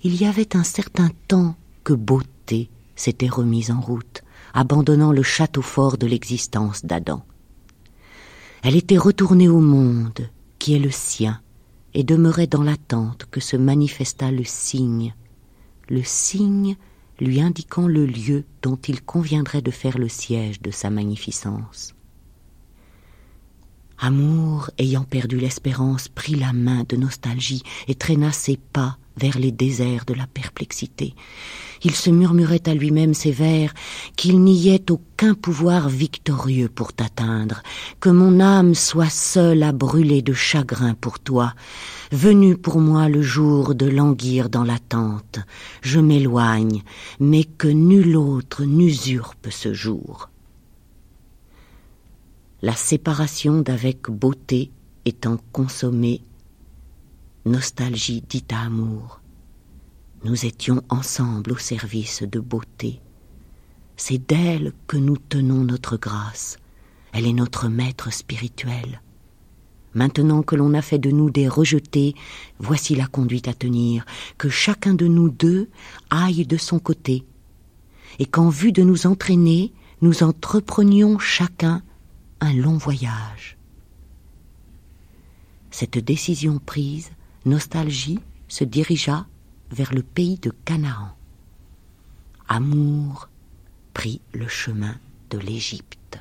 Il 0.04 0.22
y 0.22 0.26
avait 0.26 0.56
un 0.56 0.64
certain 0.64 1.10
temps 1.28 1.56
que 1.84 1.94
beauté 1.94 2.70
s'était 2.96 3.28
remise 3.28 3.72
en 3.72 3.80
route, 3.80 4.24
abandonnant 4.54 5.12
le 5.12 5.24
château 5.24 5.62
fort 5.62 5.98
de 5.98 6.08
l'existence 6.08 6.86
d'Adam. 6.86 7.24
Elle 8.64 8.76
était 8.76 8.98
retournée 8.98 9.50
au 9.50 9.60
monde, 9.60 10.30
qui 10.60 10.76
est 10.76 10.80
le 10.80 10.92
sien, 10.92 11.42
et 11.94 12.04
demeurait 12.04 12.48
dans 12.48 12.64
l'attente 12.64 13.26
que 13.32 13.40
se 13.40 13.58
manifestât 13.58 14.32
le 14.32 14.44
signe, 14.44 15.16
le 15.90 16.04
signe 16.04 16.76
lui 17.20 17.42
indiquant 17.42 17.88
le 17.88 18.06
lieu 18.06 18.46
dont 18.62 18.78
il 18.88 19.02
conviendrait 19.02 19.62
de 19.62 19.72
faire 19.72 19.98
le 19.98 20.08
siège 20.08 20.62
de 20.62 20.72
sa 20.72 20.90
magnificence. 20.90 21.94
Amour, 24.00 24.72
ayant 24.80 25.04
perdu 25.04 25.38
l'espérance, 25.38 26.08
prit 26.08 26.34
la 26.34 26.54
main 26.54 26.84
de 26.90 26.96
nostalgie 26.96 27.62
et 27.88 27.94
traîna 27.94 28.32
ses 28.32 28.58
pas 28.58 28.98
vers 29.22 29.38
les 29.38 29.52
déserts 29.52 30.06
de 30.06 30.14
la 30.14 30.28
perplexité. 30.28 31.14
Il 31.84 31.96
se 31.96 32.10
murmurait 32.10 32.68
à 32.68 32.74
lui-même 32.74 33.14
ces 33.14 33.32
vers 33.32 33.74
qu'il 34.16 34.42
n'y 34.42 34.70
ait 34.70 34.92
aucun 34.92 35.34
pouvoir 35.34 35.90
victorieux 35.90 36.70
pour 36.70 36.94
t'atteindre, 36.94 37.64
que 38.00 38.10
mon 38.10 38.40
âme 38.40 38.76
soit 38.76 39.10
seule 39.10 39.64
à 39.64 39.72
brûler 39.72 40.22
de 40.22 40.34
chagrin 40.34 40.94
pour 40.94 41.20
toi. 41.20 41.54
Venu 42.12 42.58
pour 42.58 42.80
moi 42.80 43.10
le 43.10 43.22
jour 43.22 43.74
de 43.74 43.88
languir 43.88 44.50
dans 44.50 44.64
l'attente, 44.64 45.40
je 45.82 46.00
m'éloigne, 46.00 46.84
mais 47.20 47.44
que 47.44 47.68
nul 47.68 48.16
autre 48.16 48.64
n'usurpe 48.64 49.48
ce 49.50 49.74
jour. 49.74 50.30
La 52.62 52.76
séparation 52.76 53.62
d'avec 53.62 54.10
beauté 54.10 54.70
étant 55.06 55.38
consommée 55.52 56.22
Nostalgie 57.46 58.22
dit 58.22 58.46
à 58.52 58.66
Amour. 58.66 59.20
Nous 60.24 60.46
étions 60.46 60.84
ensemble 60.90 61.54
au 61.54 61.58
service 61.58 62.22
de 62.22 62.40
beauté. 62.40 63.02
c'est 63.98 64.20
d'elle 64.20 64.74
que 64.86 64.98
nous 64.98 65.18
tenons 65.18 65.64
notre 65.64 65.98
grâce. 65.98 66.58
Elle 67.14 67.26
est 67.26 67.34
notre 67.34 67.68
maître 67.68 68.14
spirituel. 68.14 69.02
Maintenant 69.96 70.44
que 70.44 70.56
l'on 70.56 70.76
a 70.76 70.84
fait 70.84 71.00
de 71.00 71.10
nous 71.10 71.32
des 71.32 71.48
rejetés, 71.48 72.14
voici 72.60 72.94
la 72.94 73.08
conduite 73.08 73.48
à 73.48 73.56
tenir, 73.56 74.06
que 74.38 74.50
chacun 74.50 74.94
de 74.94 75.08
nous 75.08 75.32
deux 75.32 75.68
aille 76.12 76.46
de 76.46 76.58
son 76.58 76.78
côté, 76.78 77.26
et 78.20 78.28
qu'en 78.28 78.50
vue 78.50 78.72
de 78.72 78.84
nous 78.84 79.08
entraîner, 79.08 79.74
nous 80.02 80.22
entreprenions 80.22 81.18
chacun 81.18 81.82
un 82.40 82.54
long 82.54 82.78
voyage. 82.78 83.58
Cette 85.72 85.98
décision 85.98 86.60
prise, 86.60 87.10
Nostalgie 87.46 88.20
se 88.48 88.64
dirigea 88.64 89.26
vers 89.72 89.94
le 89.94 90.04
pays 90.04 90.38
de 90.38 90.52
Canaan. 90.64 91.16
Amour 92.48 93.30
prit 93.94 94.22
le 94.34 94.48
chemin 94.48 94.96
de 95.32 95.40
l'Égypte. 95.40 96.20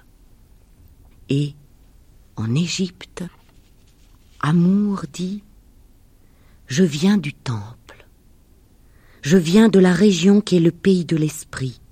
Et, 1.29 1.55
en 2.37 2.55
Égypte, 2.55 3.25
Amour 4.41 5.05
dit 5.13 5.43
Je 6.67 6.85
viens 6.85 7.19
du 7.19 7.35
temple. 7.35 8.07
Je 9.21 9.37
viens 9.37 9.69
de 9.69 9.79
la 9.79 9.93
région 9.93 10.41
qui 10.41 10.57
est 10.57 10.61
le 10.61 10.71
pays 10.71 11.05
de 11.05 11.17
l'esprit, 11.17 11.83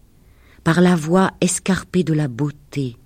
par 0.64 0.80
la 0.80 0.96
voie 0.96 1.32
escarpée 1.42 2.02
de 2.02 2.14
la 2.14 2.28
beauté. 2.28 2.96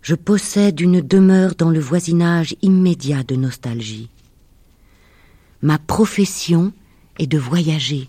Je 0.00 0.14
possède 0.14 0.80
une 0.80 1.02
demeure 1.02 1.54
dans 1.54 1.70
le 1.70 1.80
voisinage 1.80 2.56
immédiat 2.62 3.22
de 3.22 3.36
nostalgie. 3.36 4.08
Ma 5.62 5.78
profession 5.78 6.72
est 7.20 7.28
de 7.28 7.38
voyager. 7.38 8.08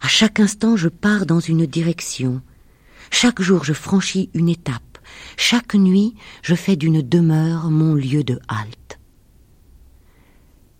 À 0.00 0.08
chaque 0.08 0.40
instant, 0.40 0.76
je 0.76 0.88
pars 0.88 1.24
dans 1.24 1.38
une 1.38 1.66
direction. 1.66 2.42
Chaque 3.12 3.40
jour, 3.40 3.62
je 3.62 3.72
franchis 3.72 4.28
une 4.34 4.48
étape. 4.48 4.98
Chaque 5.36 5.74
nuit, 5.74 6.16
je 6.42 6.56
fais 6.56 6.74
d'une 6.74 7.00
demeure 7.00 7.70
mon 7.70 7.94
lieu 7.94 8.24
de 8.24 8.40
halte. 8.48 8.98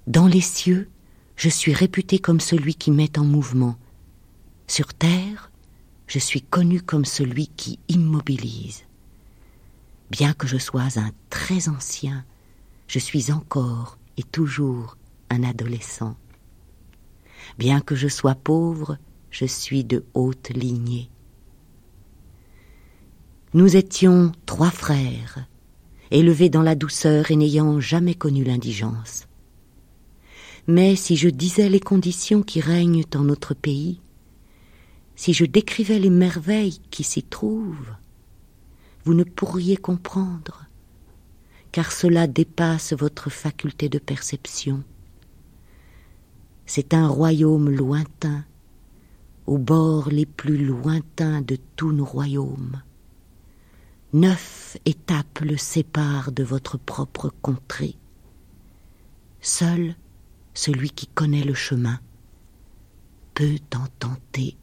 Dans 0.08 0.26
les 0.26 0.40
cieux, 0.40 0.90
je 1.36 1.48
suis 1.48 1.72
réputé 1.72 2.18
comme 2.18 2.40
celui 2.40 2.74
qui 2.74 2.90
met 2.90 3.16
en 3.16 3.24
mouvement. 3.24 3.78
Sur 4.66 4.94
terre, 4.94 5.52
je 6.08 6.18
suis 6.18 6.42
connu 6.42 6.82
comme 6.82 7.04
celui 7.04 7.46
qui 7.46 7.78
immobilise. 7.86 8.82
Bien 10.10 10.32
que 10.32 10.48
je 10.48 10.58
sois 10.58 10.98
un 10.98 11.12
très 11.30 11.68
ancien, 11.68 12.24
je 12.88 12.98
suis 12.98 13.30
encore 13.30 13.96
et 14.16 14.22
toujours 14.24 14.96
adolescent. 15.42 16.16
Bien 17.58 17.80
que 17.80 17.94
je 17.94 18.08
sois 18.08 18.34
pauvre, 18.34 18.98
je 19.30 19.44
suis 19.44 19.84
de 19.84 20.04
haute 20.14 20.50
lignée. 20.50 21.10
Nous 23.52 23.76
étions 23.76 24.32
trois 24.46 24.70
frères, 24.70 25.46
élevés 26.10 26.48
dans 26.48 26.62
la 26.62 26.74
douceur 26.74 27.30
et 27.30 27.36
n'ayant 27.36 27.80
jamais 27.80 28.14
connu 28.14 28.44
l'indigence. 28.44 29.26
Mais 30.66 30.96
si 30.96 31.16
je 31.16 31.28
disais 31.28 31.68
les 31.68 31.80
conditions 31.80 32.42
qui 32.42 32.60
règnent 32.60 33.04
en 33.14 33.24
notre 33.24 33.54
pays, 33.54 34.00
si 35.16 35.32
je 35.32 35.44
décrivais 35.44 35.98
les 35.98 36.10
merveilles 36.10 36.80
qui 36.90 37.04
s'y 37.04 37.22
trouvent, 37.22 37.94
vous 39.04 39.14
ne 39.14 39.24
pourriez 39.24 39.76
comprendre, 39.76 40.66
car 41.70 41.92
cela 41.92 42.26
dépasse 42.26 42.92
votre 42.92 43.30
faculté 43.30 43.88
de 43.88 43.98
perception. 43.98 44.82
C'est 46.66 46.94
un 46.94 47.06
royaume 47.06 47.70
lointain, 47.70 48.44
aux 49.46 49.58
bords 49.58 50.08
les 50.08 50.26
plus 50.26 50.64
lointains 50.64 51.42
de 51.42 51.56
tous 51.76 51.92
nos 51.92 52.04
royaumes. 52.04 52.82
Neuf 54.12 54.78
étapes 54.84 55.40
le 55.40 55.56
séparent 55.56 56.32
de 56.32 56.44
votre 56.44 56.78
propre 56.78 57.32
contrée. 57.42 57.96
Seul 59.40 59.94
celui 60.54 60.90
qui 60.90 61.08
connaît 61.08 61.42
le 61.42 61.54
chemin 61.54 61.98
peut 63.34 63.58
en 63.74 63.86
tenter 63.98 64.56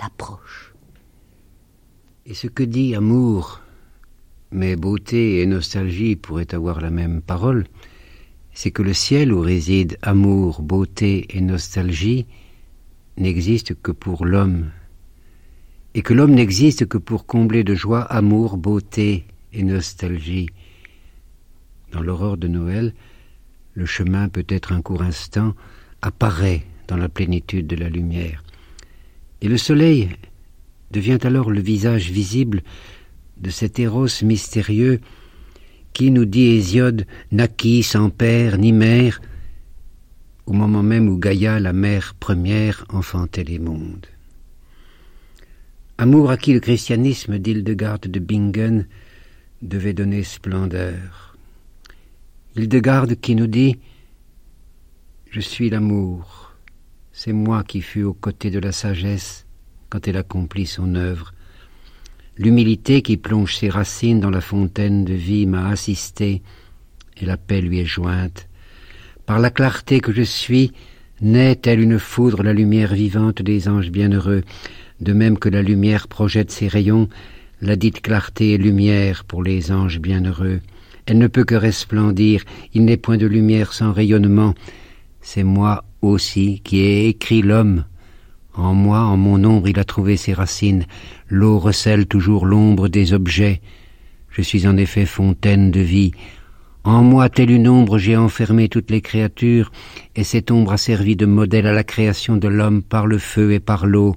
l'approche. 0.00 0.74
Et 2.26 2.34
ce 2.34 2.48
que 2.48 2.64
dit 2.64 2.96
amour, 2.96 3.60
mais 4.50 4.74
beauté 4.74 5.40
et 5.40 5.46
nostalgie 5.46 6.16
pourraient 6.16 6.52
avoir 6.52 6.80
la 6.80 6.90
même 6.90 7.22
parole, 7.22 7.66
c'est 8.56 8.70
que 8.70 8.80
le 8.80 8.94
ciel 8.94 9.34
où 9.34 9.40
réside 9.40 9.98
amour, 10.00 10.62
beauté 10.62 11.26
et 11.36 11.42
nostalgie 11.42 12.24
n'existe 13.18 13.74
que 13.82 13.92
pour 13.92 14.24
l'homme, 14.24 14.70
et 15.94 16.00
que 16.00 16.14
l'homme 16.14 16.32
n'existe 16.32 16.86
que 16.86 16.96
pour 16.96 17.26
combler 17.26 17.64
de 17.64 17.74
joie 17.74 18.00
amour, 18.00 18.56
beauté 18.56 19.26
et 19.52 19.62
nostalgie. 19.62 20.48
Dans 21.92 22.00
l'aurore 22.00 22.38
de 22.38 22.48
Noël, 22.48 22.94
le 23.74 23.84
chemin 23.84 24.30
peut 24.30 24.46
être 24.48 24.72
un 24.72 24.80
court 24.80 25.02
instant, 25.02 25.54
apparaît 26.00 26.64
dans 26.88 26.96
la 26.96 27.10
plénitude 27.10 27.66
de 27.66 27.76
la 27.76 27.90
lumière. 27.90 28.42
Et 29.42 29.48
le 29.48 29.58
soleil 29.58 30.08
devient 30.92 31.18
alors 31.24 31.50
le 31.50 31.60
visage 31.60 32.10
visible 32.10 32.62
de 33.36 33.50
cet 33.50 33.78
héros 33.78 34.06
mystérieux 34.22 35.02
qui, 35.96 36.10
nous 36.10 36.26
dit 36.26 36.48
Hésiode, 36.48 37.06
naquit 37.32 37.82
sans 37.82 38.10
père 38.10 38.58
ni 38.58 38.70
mère, 38.70 39.18
au 40.44 40.52
moment 40.52 40.82
même 40.82 41.08
où 41.08 41.16
Gaïa, 41.16 41.58
la 41.58 41.72
mère 41.72 42.14
première, 42.20 42.84
enfantait 42.90 43.44
les 43.44 43.58
mondes. 43.58 44.04
Amour 45.96 46.30
à 46.30 46.36
qui 46.36 46.52
le 46.52 46.60
christianisme 46.60 47.38
d'Hildegard 47.38 48.00
de 48.00 48.20
Bingen 48.20 48.86
devait 49.62 49.94
donner 49.94 50.22
splendeur. 50.22 51.34
Hildegard 52.56 53.06
qui 53.22 53.34
nous 53.34 53.46
dit 53.46 53.78
Je 55.30 55.40
suis 55.40 55.70
l'amour, 55.70 56.52
c'est 57.10 57.32
moi 57.32 57.64
qui 57.64 57.80
fus 57.80 58.04
aux 58.04 58.12
côtés 58.12 58.50
de 58.50 58.58
la 58.58 58.72
sagesse 58.72 59.46
quand 59.88 60.06
elle 60.06 60.18
accomplit 60.18 60.66
son 60.66 60.94
œuvre, 60.94 61.32
L'humilité 62.38 63.00
qui 63.00 63.16
plonge 63.16 63.56
ses 63.56 63.70
racines 63.70 64.20
dans 64.20 64.30
la 64.30 64.42
fontaine 64.42 65.04
de 65.04 65.14
vie 65.14 65.46
m'a 65.46 65.68
assisté, 65.68 66.42
et 67.16 67.24
la 67.24 67.38
paix 67.38 67.62
lui 67.62 67.80
est 67.80 67.86
jointe. 67.86 68.48
Par 69.24 69.38
la 69.38 69.48
clarté 69.48 70.00
que 70.00 70.12
je 70.12 70.22
suis, 70.22 70.72
naît 71.22 71.56
telle 71.56 71.80
une 71.80 71.98
foudre 71.98 72.42
la 72.42 72.52
lumière 72.52 72.92
vivante 72.92 73.40
des 73.40 73.68
anges 73.68 73.90
bienheureux, 73.90 74.42
de 75.00 75.12
même 75.14 75.38
que 75.38 75.48
la 75.48 75.62
lumière 75.62 76.08
projette 76.08 76.50
ses 76.50 76.68
rayons, 76.68 77.08
la 77.62 77.74
dite 77.74 78.02
clarté 78.02 78.52
est 78.52 78.58
lumière 78.58 79.24
pour 79.24 79.42
les 79.42 79.72
anges 79.72 79.98
bienheureux. 79.98 80.60
Elle 81.06 81.18
ne 81.18 81.28
peut 81.28 81.44
que 81.44 81.54
resplendir, 81.54 82.42
il 82.74 82.84
n'est 82.84 82.98
point 82.98 83.16
de 83.16 83.26
lumière 83.26 83.72
sans 83.72 83.92
rayonnement. 83.92 84.54
C'est 85.22 85.44
moi 85.44 85.84
aussi 86.02 86.60
qui 86.64 86.80
ai 86.80 87.08
écrit 87.08 87.40
l'homme 87.40 87.84
en 88.56 88.74
moi, 88.74 89.00
en 89.00 89.16
mon 89.16 89.44
ombre, 89.44 89.68
il 89.68 89.78
a 89.78 89.84
trouvé 89.84 90.16
ses 90.16 90.32
racines. 90.32 90.86
L'eau 91.28 91.58
recèle 91.58 92.06
toujours 92.06 92.46
l'ombre 92.46 92.88
des 92.88 93.12
objets. 93.12 93.60
Je 94.30 94.42
suis 94.42 94.66
en 94.66 94.76
effet 94.76 95.06
fontaine 95.06 95.70
de 95.70 95.80
vie. 95.80 96.12
En 96.84 97.02
moi, 97.02 97.28
telle 97.28 97.50
une 97.50 97.68
ombre, 97.68 97.98
j'ai 97.98 98.16
enfermé 98.16 98.68
toutes 98.68 98.90
les 98.90 99.00
créatures, 99.00 99.72
et 100.14 100.24
cette 100.24 100.50
ombre 100.50 100.72
a 100.72 100.76
servi 100.78 101.16
de 101.16 101.26
modèle 101.26 101.66
à 101.66 101.72
la 101.72 101.84
création 101.84 102.36
de 102.36 102.48
l'homme 102.48 102.82
par 102.82 103.06
le 103.06 103.18
feu 103.18 103.52
et 103.52 103.60
par 103.60 103.86
l'eau. 103.86 104.14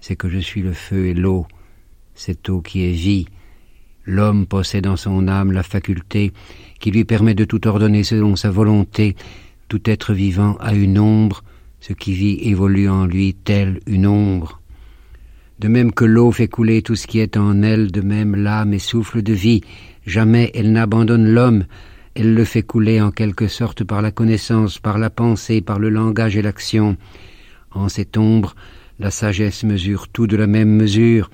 C'est 0.00 0.16
que 0.16 0.28
je 0.28 0.38
suis 0.38 0.62
le 0.62 0.72
feu 0.72 1.06
et 1.06 1.14
l'eau, 1.14 1.46
cette 2.14 2.48
eau 2.48 2.60
qui 2.60 2.84
est 2.84 2.92
vie. 2.92 3.26
L'homme 4.04 4.46
possède 4.46 4.86
en 4.86 4.96
son 4.96 5.26
âme 5.26 5.50
la 5.50 5.64
faculté 5.64 6.32
qui 6.78 6.92
lui 6.92 7.04
permet 7.04 7.34
de 7.34 7.44
tout 7.44 7.66
ordonner 7.66 8.04
selon 8.04 8.36
sa 8.36 8.50
volonté. 8.50 9.16
Tout 9.68 9.90
être 9.90 10.14
vivant 10.14 10.56
a 10.60 10.72
une 10.72 10.98
ombre, 10.98 11.42
ce 11.80 11.92
qui 11.92 12.12
vit 12.12 12.38
évolue 12.42 12.88
en 12.88 13.06
lui 13.06 13.34
telle 13.34 13.80
une 13.86 14.06
ombre. 14.06 14.60
De 15.58 15.68
même 15.68 15.92
que 15.92 16.04
l'eau 16.04 16.32
fait 16.32 16.48
couler 16.48 16.82
tout 16.82 16.96
ce 16.96 17.06
qui 17.06 17.18
est 17.18 17.36
en 17.36 17.62
elle, 17.62 17.90
de 17.90 18.02
même 18.02 18.36
l'âme 18.36 18.74
est 18.74 18.78
souffle 18.78 19.22
de 19.22 19.32
vie. 19.32 19.62
Jamais 20.04 20.50
elle 20.54 20.72
n'abandonne 20.72 21.28
l'homme, 21.28 21.64
elle 22.14 22.34
le 22.34 22.44
fait 22.44 22.62
couler 22.62 23.00
en 23.00 23.10
quelque 23.10 23.48
sorte 23.48 23.84
par 23.84 24.02
la 24.02 24.10
connaissance, 24.10 24.78
par 24.78 24.98
la 24.98 25.10
pensée, 25.10 25.60
par 25.60 25.78
le 25.78 25.88
langage 25.88 26.36
et 26.36 26.42
l'action. 26.42 26.96
En 27.70 27.88
cette 27.88 28.16
ombre, 28.16 28.54
la 28.98 29.10
sagesse 29.10 29.64
mesure 29.64 30.08
tout 30.08 30.26
de 30.26 30.36
la 30.36 30.46
même 30.46 30.70
mesure, 30.70 31.30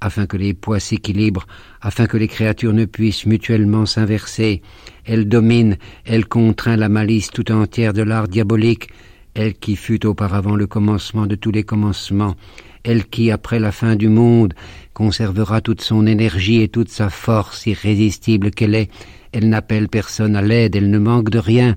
afin 0.00 0.26
que 0.26 0.36
les 0.36 0.54
poids 0.54 0.80
s'équilibrent, 0.80 1.46
afin 1.80 2.06
que 2.06 2.16
les 2.16 2.28
créatures 2.28 2.72
ne 2.72 2.84
puissent 2.84 3.26
mutuellement 3.26 3.86
s'inverser. 3.86 4.62
Elle 5.04 5.28
domine, 5.28 5.76
elle 6.04 6.26
contraint 6.26 6.76
la 6.76 6.88
malice 6.88 7.30
tout 7.30 7.50
entière 7.52 7.92
de 7.92 8.02
l'art 8.02 8.28
diabolique, 8.28 8.88
elle 9.34 9.54
qui 9.54 9.76
fut 9.76 10.06
auparavant 10.06 10.56
le 10.56 10.66
commencement 10.66 11.26
de 11.26 11.34
tous 11.34 11.50
les 11.50 11.64
commencements, 11.64 12.36
elle 12.84 13.06
qui, 13.06 13.30
après 13.30 13.58
la 13.58 13.72
fin 13.72 13.96
du 13.96 14.08
monde, 14.08 14.54
conservera 14.92 15.60
toute 15.60 15.80
son 15.80 16.06
énergie 16.06 16.62
et 16.62 16.68
toute 16.68 16.90
sa 16.90 17.10
force 17.10 17.66
irrésistible 17.66 18.50
qu'elle 18.50 18.74
est, 18.74 18.90
elle 19.32 19.48
n'appelle 19.48 19.88
personne 19.88 20.36
à 20.36 20.42
l'aide, 20.42 20.76
elle 20.76 20.90
ne 20.90 20.98
manque 20.98 21.30
de 21.30 21.38
rien, 21.38 21.76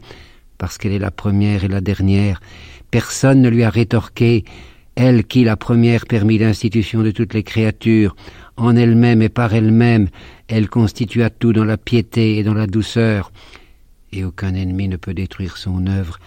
parce 0.58 0.78
qu'elle 0.78 0.92
est 0.92 1.00
la 1.00 1.12
première 1.12 1.64
et 1.64 1.68
la 1.68 1.82
dernière. 1.82 2.40
Personne 2.92 3.42
ne 3.42 3.50
lui 3.50 3.64
a 3.64 3.70
rétorqué 3.70 4.46
elle 4.96 5.26
qui 5.26 5.44
la 5.44 5.56
première 5.56 6.08
permit 6.08 6.40
l'institution 6.40 7.04
de 7.04 7.12
toutes 7.12 7.36
les 7.36 7.44
créatures, 7.44 8.16
en 8.58 8.76
elle-même 8.76 9.22
et 9.22 9.30
par 9.30 9.54
elle-même, 9.54 10.08
elle 10.48 10.70
constitua 10.70 11.30
tout 11.30 11.54
dans 11.54 11.66
la 11.66 11.78
piété 11.78 12.38
et 12.38 12.44
dans 12.44 12.56
la 12.56 12.66
douceur, 12.66 13.32
et 14.12 14.24
aucun 14.24 14.56
ennemi 14.56 14.88
ne 14.88 14.98
peut 14.98 15.14
détruire 15.14 15.58
son 15.58 15.86
œuvre. 15.86 16.18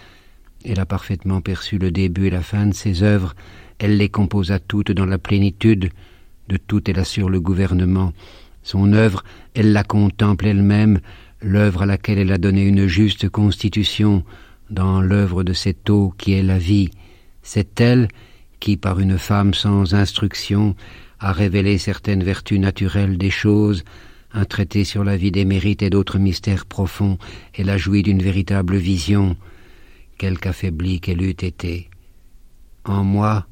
Elle 0.64 0.80
a 0.80 0.86
parfaitement 0.86 1.40
perçu 1.40 1.78
le 1.78 1.90
début 1.90 2.26
et 2.26 2.30
la 2.30 2.42
fin 2.42 2.66
de 2.66 2.74
ses 2.74 3.02
œuvres, 3.02 3.34
elle 3.78 3.96
les 3.96 4.10
composa 4.10 4.58
toutes 4.58 4.92
dans 4.92 5.06
la 5.06 5.18
plénitude, 5.18 5.90
de 6.48 6.56
tout 6.56 6.82
elle 6.90 6.98
assure 6.98 7.30
le 7.30 7.40
gouvernement. 7.40 8.12
Son 8.62 8.92
œuvre, 8.92 9.24
elle 9.54 9.72
la 9.72 9.84
contemple 9.84 10.46
elle-même, 10.46 11.00
l'œuvre 11.40 11.82
à 11.82 11.86
laquelle 11.86 12.18
elle 12.18 12.32
a 12.32 12.38
donné 12.38 12.66
une 12.66 12.86
juste 12.86 13.28
constitution, 13.28 14.24
dans 14.68 15.00
l'œuvre 15.00 15.42
de 15.42 15.52
cette 15.52 15.88
eau 15.88 16.12
qui 16.18 16.34
est 16.34 16.42
la 16.42 16.58
vie. 16.58 16.90
C'est 17.42 17.80
elle 17.80 18.08
qui, 18.60 18.76
par 18.76 19.00
une 19.00 19.18
femme 19.18 19.54
sans 19.54 19.94
instruction, 19.94 20.76
a 21.18 21.32
révélé 21.32 21.78
certaines 21.78 22.22
vertus 22.22 22.60
naturelles 22.60 23.16
des 23.16 23.30
choses, 23.30 23.84
un 24.32 24.44
traité 24.44 24.84
sur 24.84 25.04
la 25.04 25.16
vie 25.16 25.32
des 25.32 25.44
mérites 25.44 25.82
et 25.82 25.90
d'autres 25.90 26.18
mystères 26.18 26.66
profonds, 26.66 27.18
elle 27.54 27.70
a 27.70 27.78
joui 27.78 28.02
d'une 28.02 28.22
véritable 28.22 28.76
vision, 28.76 29.36
quelque 30.20 30.50
affaiblie 30.50 31.00
qu'elle 31.00 31.22
eût 31.22 31.30
été. 31.30 31.88
En 32.84 33.02
moi, 33.02 33.46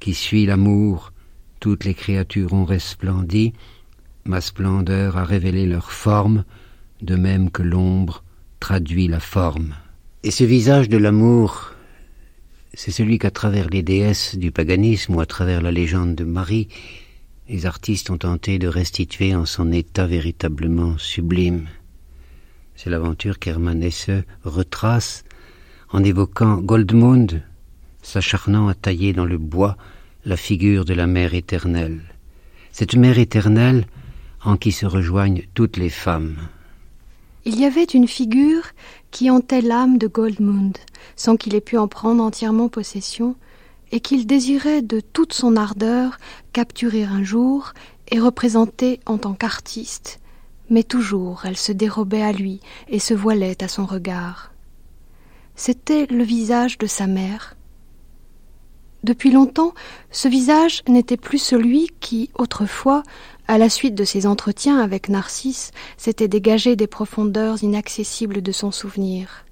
qui 0.00 0.14
suis 0.14 0.46
l'amour, 0.46 1.12
toutes 1.60 1.84
les 1.84 1.92
créatures 1.92 2.54
ont 2.54 2.64
resplendi, 2.64 3.52
ma 4.24 4.40
splendeur 4.40 5.18
a 5.18 5.24
révélé 5.24 5.66
leur 5.66 5.92
forme, 5.92 6.44
de 7.02 7.14
même 7.14 7.50
que 7.50 7.62
l'ombre 7.62 8.24
traduit 8.58 9.06
la 9.06 9.20
forme. 9.20 9.74
Et 10.22 10.30
ce 10.30 10.44
visage 10.44 10.88
de 10.88 10.96
l'amour, 10.96 11.74
c'est 12.72 12.90
celui 12.90 13.18
qu'à 13.18 13.30
travers 13.30 13.68
les 13.68 13.82
déesses 13.82 14.36
du 14.36 14.50
paganisme 14.50 15.16
ou 15.16 15.20
à 15.20 15.26
travers 15.26 15.60
la 15.60 15.72
légende 15.72 16.14
de 16.14 16.24
Marie, 16.24 16.68
les 17.50 17.66
artistes 17.66 18.08
ont 18.08 18.16
tenté 18.16 18.58
de 18.58 18.66
restituer 18.66 19.34
en 19.34 19.44
son 19.44 19.70
état 19.72 20.06
véritablement 20.06 20.96
sublime. 20.96 21.68
C'est 22.76 22.88
l'aventure 22.88 23.38
qu'Hermann 23.38 23.82
Hesse 23.82 24.24
retrace 24.42 25.24
en 25.92 26.02
évoquant 26.02 26.56
Goldmund, 26.56 27.42
s'acharnant 28.02 28.68
à 28.68 28.74
tailler 28.74 29.12
dans 29.12 29.26
le 29.26 29.38
bois 29.38 29.76
la 30.24 30.36
figure 30.36 30.84
de 30.84 30.94
la 30.94 31.06
mère 31.06 31.34
éternelle, 31.34 32.00
cette 32.72 32.94
mère 32.96 33.18
éternelle 33.18 33.86
en 34.44 34.56
qui 34.56 34.72
se 34.72 34.86
rejoignent 34.86 35.42
toutes 35.54 35.76
les 35.76 35.90
femmes. 35.90 36.36
Il 37.44 37.58
y 37.58 37.64
avait 37.64 37.84
une 37.84 38.08
figure 38.08 38.64
qui 39.10 39.30
hantait 39.30 39.60
l'âme 39.60 39.98
de 39.98 40.06
Goldmund, 40.06 40.78
sans 41.16 41.36
qu'il 41.36 41.54
ait 41.54 41.60
pu 41.60 41.76
en 41.76 41.88
prendre 41.88 42.22
entièrement 42.22 42.68
possession, 42.68 43.36
et 43.90 44.00
qu'il 44.00 44.26
désirait 44.26 44.80
de 44.80 45.00
toute 45.00 45.34
son 45.34 45.56
ardeur 45.56 46.18
capturer 46.52 47.04
un 47.04 47.22
jour 47.22 47.74
et 48.10 48.20
représenter 48.20 49.00
en 49.04 49.18
tant 49.18 49.34
qu'artiste, 49.34 50.20
mais 50.70 50.82
toujours 50.82 51.42
elle 51.44 51.58
se 51.58 51.72
dérobait 51.72 52.22
à 52.22 52.32
lui 52.32 52.60
et 52.88 52.98
se 52.98 53.12
voilait 53.12 53.62
à 53.62 53.68
son 53.68 53.84
regard. 53.84 54.51
C'était 55.64 56.06
le 56.06 56.24
visage 56.24 56.76
de 56.76 56.88
sa 56.88 57.06
mère, 57.06 57.54
depuis 59.04 59.30
longtemps, 59.30 59.74
ce 60.10 60.26
visage 60.26 60.82
n'était 60.88 61.16
plus 61.16 61.38
celui 61.38 61.88
qui, 62.00 62.30
autrefois, 62.36 63.04
à 63.46 63.58
la 63.58 63.68
suite 63.68 63.94
de 63.94 64.02
ses 64.02 64.26
entretiens 64.26 64.80
avec 64.80 65.08
Narcisse, 65.08 65.70
s'était 65.96 66.26
dégagé 66.26 66.74
des 66.74 66.88
profondeurs 66.88 67.62
inaccessibles 67.62 68.42
de 68.42 68.50
son 68.50 68.72
souvenir. 68.72 69.44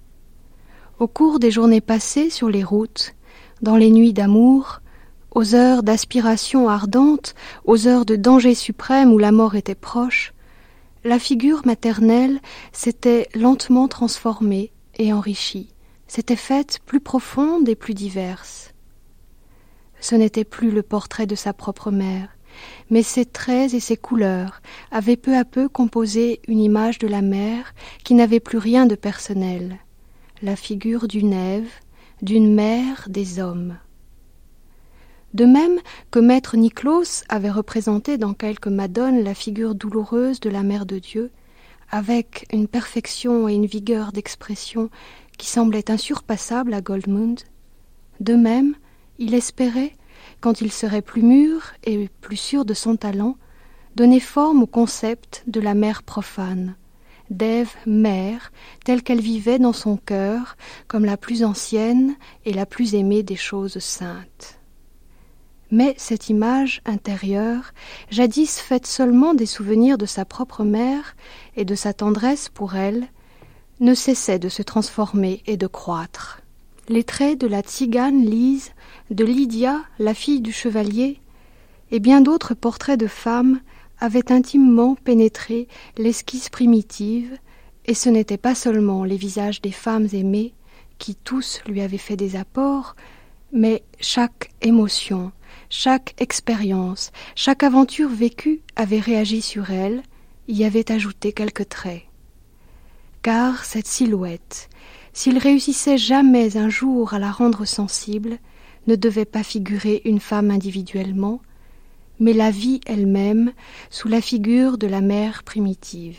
Au 0.99 1.07
cours 1.07 1.38
des 1.38 1.53
journées 1.53 1.81
passées 1.81 2.29
sur 2.29 2.49
les 2.49 2.64
routes, 2.64 3.14
dans 3.62 3.77
les 3.77 3.92
nuits 3.92 4.12
d'amour, 4.12 4.81
aux 5.31 5.55
heures 5.55 5.85
d'aspiration 5.85 6.68
ardente, 6.68 7.37
aux 7.64 7.87
heures 7.87 8.05
de 8.05 8.16
danger 8.16 8.57
suprême 8.57 9.12
où 9.12 9.18
la 9.18 9.31
mort 9.31 9.55
était 9.55 9.77
proche, 9.77 10.35
la 11.05 11.20
figure 11.20 11.62
maternelle 11.66 12.40
s'était 12.73 13.29
lentement 13.33 13.87
transformée 13.87 14.73
et 14.99 15.12
enrichie, 15.12 15.68
s'était 16.11 16.35
faite 16.35 16.81
plus 16.87 16.99
profonde 16.99 17.68
et 17.68 17.77
plus 17.77 17.94
diverse. 17.94 18.75
Ce 20.01 20.16
n'était 20.16 20.42
plus 20.42 20.73
le 20.73 20.83
portrait 20.83 21.29
de 21.29 21.37
sa 21.37 21.53
propre 21.53 21.92
mère, 21.92 22.31
mais 22.90 23.05
ses 23.05 23.25
traits 23.25 23.75
et 23.75 23.79
ses 23.79 23.96
couleurs 23.96 24.61
avaient 24.90 25.16
peu 25.16 25.37
à 25.37 25.44
peu 25.44 25.68
composé 25.68 26.40
une 26.49 26.59
image 26.59 26.99
de 26.99 27.07
la 27.07 27.23
mère 27.23 27.75
qui 28.03 28.14
n'avait 28.14 28.40
plus 28.40 28.59
rien 28.59 28.87
de 28.87 28.96
personnel, 28.96 29.79
la 30.42 30.57
figure 30.57 31.07
d'une 31.07 31.33
Ève, 31.33 31.70
d'une 32.23 32.53
mère 32.53 33.07
des 33.09 33.38
hommes. 33.38 33.79
De 35.33 35.44
même 35.44 35.79
que 36.11 36.18
maître 36.18 36.57
Niklos 36.57 37.23
avait 37.29 37.53
représenté 37.53 38.18
dans 38.18 38.35
quelques 38.35 38.66
madones 38.66 39.23
la 39.23 39.35
figure 39.35 39.77
douloureuse 39.77 40.40
de 40.40 40.51
la 40.51 40.64
mère 40.64 40.87
de 40.87 40.99
Dieu, 40.99 41.31
avec 41.92 42.46
une 42.53 42.66
perfection 42.66 43.49
et 43.49 43.55
une 43.55 43.66
vigueur 43.66 44.11
d'expression 44.11 44.90
qui 45.40 45.48
semblaient 45.48 45.90
insurpassables 45.90 46.74
à 46.74 46.83
Goldmund, 46.83 47.40
de 48.20 48.35
même 48.35 48.74
il 49.18 49.33
espérait, 49.33 49.96
quand 50.40 50.61
il 50.61 50.70
serait 50.70 51.00
plus 51.00 51.22
mûr 51.22 51.72
et 51.83 52.11
plus 52.20 52.37
sûr 52.37 52.66
de 52.66 52.74
son 52.74 52.96
talent, 52.96 53.37
donner 53.96 54.20
forme 54.20 54.62
au 54.62 54.66
concept 54.66 55.42
de 55.46 55.59
la 55.59 55.72
mère 55.72 56.03
profane, 56.03 56.76
d'Ève 57.31 57.74
mère, 57.87 58.53
telle 58.85 59.03
qu'elle 59.03 59.22
vivait 59.22 59.59
dans 59.59 59.72
son 59.72 59.96
cœur 59.96 60.59
comme 60.88 61.07
la 61.07 61.16
plus 61.16 61.42
ancienne 61.42 62.16
et 62.44 62.53
la 62.53 62.66
plus 62.66 62.94
aimée 62.94 63.22
des 63.22 63.37
choses 63.37 63.79
saintes. 63.79 64.61
Mais 65.70 65.94
cette 65.96 66.29
image 66.29 66.83
intérieure, 66.85 67.72
jadis 68.11 68.61
faite 68.61 68.87
seulement 68.87 69.33
des 69.33 69.46
souvenirs 69.46 69.96
de 69.96 70.07
sa 70.07 70.26
propre 70.26 70.64
mère 70.64 71.16
et 71.57 71.64
de 71.64 71.74
sa 71.74 71.94
tendresse 71.94 72.50
pour 72.50 72.74
elle, 72.76 73.09
ne 73.81 73.95
cessait 73.95 74.38
de 74.38 74.49
se 74.49 74.62
transformer 74.62 75.43
et 75.47 75.57
de 75.57 75.66
croître. 75.66 76.43
Les 76.88 77.05
traits 77.05 77.40
de 77.40 77.47
la 77.47 77.62
tzigane 77.62 78.25
Lise 78.25 78.73
de 79.11 79.25
Lydia, 79.25 79.81
la 79.99 80.14
fille 80.14 80.40
du 80.40 80.53
chevalier, 80.53 81.21
et 81.90 81.99
bien 81.99 82.21
d'autres 82.21 82.55
portraits 82.55 83.01
de 83.01 83.07
femmes 83.07 83.61
avaient 83.99 84.31
intimement 84.33 84.95
pénétré 84.95 85.66
l'esquisse 85.97 86.49
primitive, 86.49 87.37
et 87.87 87.95
ce 87.95 88.09
n'étaient 88.09 88.37
pas 88.37 88.55
seulement 88.55 89.05
les 89.05 89.16
visages 89.16 89.61
des 89.61 89.73
femmes 89.73 90.09
aimées, 90.12 90.53
qui 90.99 91.14
tous 91.14 91.61
lui 91.66 91.81
avaient 91.81 91.99
fait 91.99 92.16
des 92.16 92.37
apports, 92.37 92.95
mais 93.53 93.83
chaque 94.01 94.51
émotion, 94.61 95.33
chaque 95.71 96.14
expérience, 96.19 97.11
chaque 97.35 97.62
aventure 97.62 98.11
vécue 98.11 98.61
avait 98.77 99.01
réagi 99.01 99.40
sur 99.40 99.71
elle, 99.71 100.03
y 100.49 100.64
avait 100.64 100.93
ajouté 100.93 101.33
quelques 101.33 101.69
traits. 101.69 102.03
Car 103.22 103.66
cette 103.66 103.87
silhouette, 103.87 104.70
s'il 105.12 105.37
réussissait 105.37 105.98
jamais 105.98 106.56
un 106.56 106.70
jour 106.70 107.12
à 107.12 107.18
la 107.18 107.30
rendre 107.30 107.66
sensible, 107.66 108.38
ne 108.87 108.96
devait 108.96 109.26
pas 109.26 109.42
figurer 109.42 110.00
une 110.06 110.20
femme 110.20 110.50
individuellement, 110.50 111.42
mais 112.18 112.33
la 112.33 112.50
vie 112.50 112.80
elle-même 112.87 113.52
sous 113.90 114.09
la 114.09 114.20
figure 114.20 114.78
de 114.78 114.87
la 114.87 115.02
mère 115.02 115.42
primitive. 115.42 116.18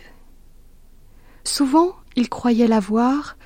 Souvent 1.44 1.96
il 2.16 2.30
croyait 2.30 2.68
la 2.68 2.80
voir, 2.80 3.38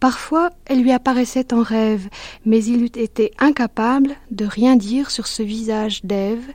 parfois 0.00 0.50
elle 0.64 0.82
lui 0.82 0.92
apparaissait 0.92 1.52
en 1.52 1.62
rêve, 1.62 2.08
mais 2.46 2.64
il 2.64 2.84
eût 2.84 2.98
été 2.98 3.32
incapable 3.38 4.16
de 4.30 4.44
rien 4.46 4.76
dire 4.76 5.10
sur 5.10 5.26
ce 5.26 5.42
visage 5.42 6.04
d'Ève 6.04 6.46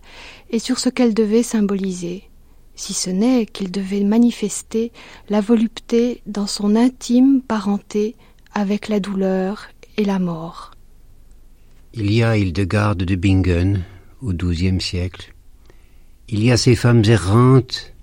et 0.49 0.59
sur 0.59 0.79
ce 0.79 0.89
qu'elle 0.89 1.13
devait 1.13 1.43
symboliser, 1.43 2.28
si 2.79 2.93
ce 2.93 3.09
n'est 3.09 3.45
qu'il 3.45 3.71
devait 3.71 4.05
manifester 4.05 4.93
la 5.27 5.41
volupté 5.41 6.21
dans 6.25 6.47
son 6.47 6.77
intime 6.77 7.41
parenté 7.41 8.15
avec 8.53 8.87
la 8.87 9.01
douleur 9.01 9.67
et 9.97 10.05
la 10.05 10.17
mort. 10.17 10.71
Il 11.93 12.09
y 12.09 12.23
a 12.23 12.37
Hildegarde 12.37 13.03
de 13.03 13.15
Bingen 13.15 13.83
au 14.21 14.31
XIIe 14.31 14.79
siècle. 14.79 15.33
Il 16.29 16.41
y 16.41 16.51
a 16.51 16.57
ces 16.57 16.75
femmes 16.75 17.03
errantes 17.03 17.93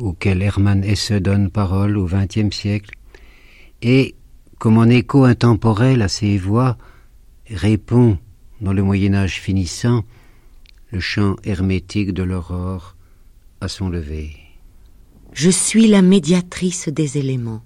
auxquelles 0.00 0.42
Hermann 0.42 0.82
Hesse 0.82 1.12
donne 1.12 1.48
parole 1.48 1.96
au 1.96 2.06
XXe 2.06 2.54
siècle. 2.54 2.96
Et, 3.82 4.16
comme 4.58 4.78
en 4.78 4.86
écho 4.86 5.24
intemporel 5.24 6.02
à 6.02 6.08
ces 6.08 6.38
voix, 6.38 6.76
répond, 7.48 8.18
dans 8.60 8.72
le 8.72 8.82
Moyen 8.82 9.14
Âge 9.14 9.40
finissant, 9.40 10.02
le 10.90 10.98
chant 10.98 11.36
hermétique 11.44 12.12
de 12.12 12.24
l'aurore 12.24 12.96
son 13.68 13.88
lever. 13.88 14.36
Je 15.32 15.50
suis 15.50 15.86
la 15.86 16.02
médiatrice 16.02 16.88
des 16.88 17.18
éléments, 17.18 17.62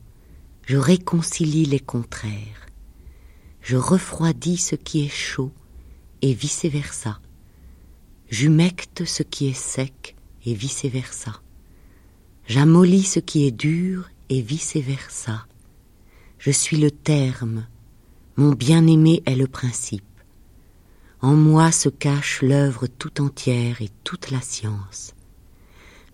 je 0.66 0.76
réconcilie 0.76 1.64
les 1.64 1.80
contraires 1.80 2.64
je 3.64 3.78
refroidis 3.78 4.58
ce 4.58 4.76
qui 4.76 5.06
est 5.06 5.12
chaud 5.12 5.50
et 6.20 6.34
vice-versa. 6.34 7.18
J'humecte 8.28 9.06
ce 9.06 9.22
qui 9.22 9.48
est 9.48 9.54
sec 9.54 10.16
et 10.44 10.52
vice-versa. 10.52 11.40
J'amollis 12.46 13.04
ce 13.04 13.20
qui 13.20 13.46
est 13.46 13.50
dur 13.50 14.10
et 14.28 14.42
vice-versa. 14.42 15.46
Je 16.38 16.50
suis 16.50 16.76
le 16.76 16.90
terme, 16.90 17.66
mon 18.36 18.52
bien-aimé 18.52 19.22
est 19.24 19.34
le 19.34 19.46
principe. 19.46 20.04
En 21.22 21.32
moi 21.34 21.72
se 21.72 21.88
cache 21.88 22.42
l'œuvre 22.42 22.86
tout 22.86 23.22
entière 23.22 23.80
et 23.80 23.88
toute 24.04 24.30
la 24.30 24.42
science. 24.42 25.13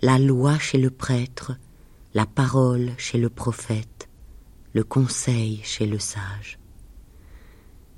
La 0.02 0.18
loi 0.18 0.58
chez 0.58 0.78
le 0.78 0.88
prêtre, 0.88 1.52
la 2.14 2.24
parole 2.24 2.92
chez 2.96 3.18
le 3.18 3.28
prophète, 3.28 4.08
le 4.72 4.82
conseil 4.82 5.60
chez 5.62 5.84
le 5.84 5.98
sage. 5.98 6.58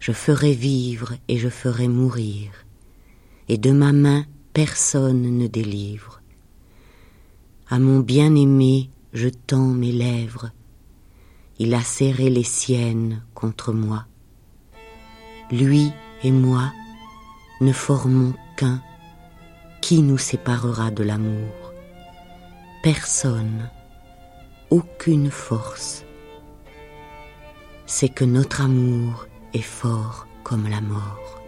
Je 0.01 0.11
ferai 0.11 0.53
vivre 0.53 1.13
et 1.29 1.39
je 1.39 1.49
ferai 1.49 1.87
mourir, 1.87 2.51
et 3.49 3.57
de 3.57 3.71
ma 3.71 3.93
main 3.93 4.25
personne 4.53 5.39
ne 5.39 5.47
délivre. 5.47 6.21
À 7.71 7.79
mon 7.79 8.01
bien-aimé 8.01 8.91
je 9.13 9.29
tends 9.29 9.69
mes 9.69 9.93
lèvres, 9.93 10.51
il 11.61 11.73
a 11.73 11.83
serré 11.83 12.31
les 12.31 12.43
siennes 12.43 13.23
contre 13.33 13.73
moi. 13.73 14.07
Lui 15.53 15.93
et 16.25 16.33
moi 16.33 16.73
ne 17.61 17.73
formons 17.73 18.35
qu'un. 18.57 18.83
Qui 19.81 20.03
nous 20.03 20.19
séparera 20.19 20.91
de 20.91 21.05
l'amour? 21.05 21.62
Personne, 22.83 23.71
aucune 24.71 25.31
force. 25.31 26.05
C'est 27.87 28.09
que 28.09 28.25
notre 28.25 28.61
amour 28.63 29.27
est 29.55 29.63
fort 29.63 30.27
comme 30.43 30.69
la 30.69 30.81
mort. 30.81 31.42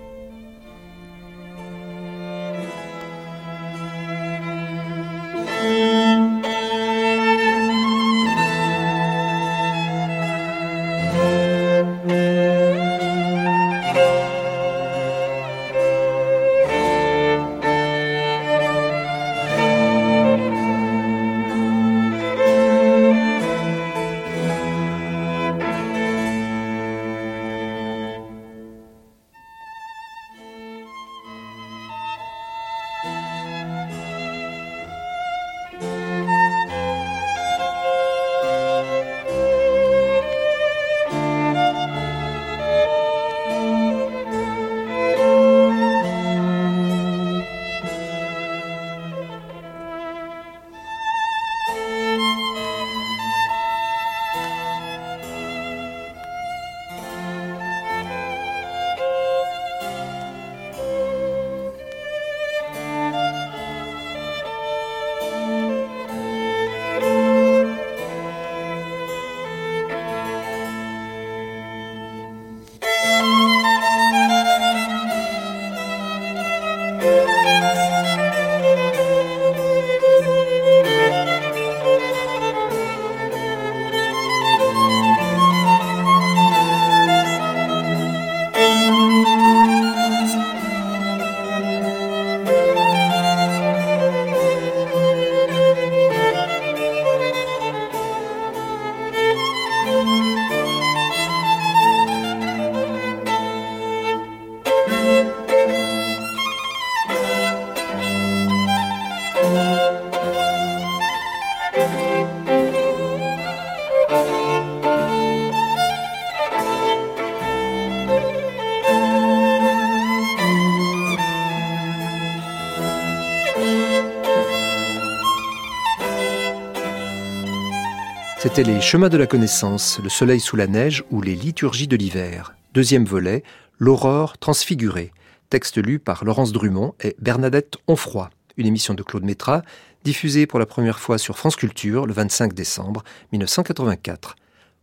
C'était 128.54 128.70
les 128.70 128.80
chemins 128.80 129.08
de 129.08 129.16
la 129.16 129.26
connaissance, 129.26 129.98
le 130.00 130.08
soleil 130.08 130.38
sous 130.38 130.54
la 130.54 130.68
neige 130.68 131.02
ou 131.10 131.20
les 131.20 131.34
liturgies 131.34 131.88
de 131.88 131.96
l'hiver. 131.96 132.54
Deuxième 132.72 133.04
volet, 133.04 133.42
l'aurore 133.80 134.38
transfigurée. 134.38 135.10
Texte 135.50 135.84
lu 135.84 135.98
par 135.98 136.24
Laurence 136.24 136.52
Drummond 136.52 136.94
et 137.02 137.16
Bernadette 137.18 137.78
Onfroy. 137.88 138.30
Une 138.56 138.68
émission 138.68 138.94
de 138.94 139.02
Claude 139.02 139.24
Métra, 139.24 139.62
diffusée 140.04 140.46
pour 140.46 140.60
la 140.60 140.66
première 140.66 141.00
fois 141.00 141.18
sur 141.18 141.36
France 141.36 141.56
Culture 141.56 142.06
le 142.06 142.12
25 142.12 142.52
décembre 142.52 143.02
1984. 143.32 144.36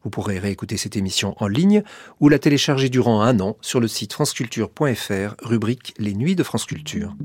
Vous 0.04 0.10
pourrez 0.10 0.38
réécouter 0.38 0.76
cette 0.76 0.98
émission 0.98 1.34
en 1.38 1.48
ligne 1.48 1.82
ou 2.20 2.28
la 2.28 2.40
télécharger 2.40 2.90
durant 2.90 3.22
un 3.22 3.40
an 3.40 3.56
sur 3.62 3.80
le 3.80 3.88
site 3.88 4.12
franceculture.fr, 4.12 5.36
rubrique 5.44 5.94
Les 5.98 6.14
Nuits 6.14 6.36
de 6.36 6.44
France 6.44 6.66
Culture. 6.66 7.16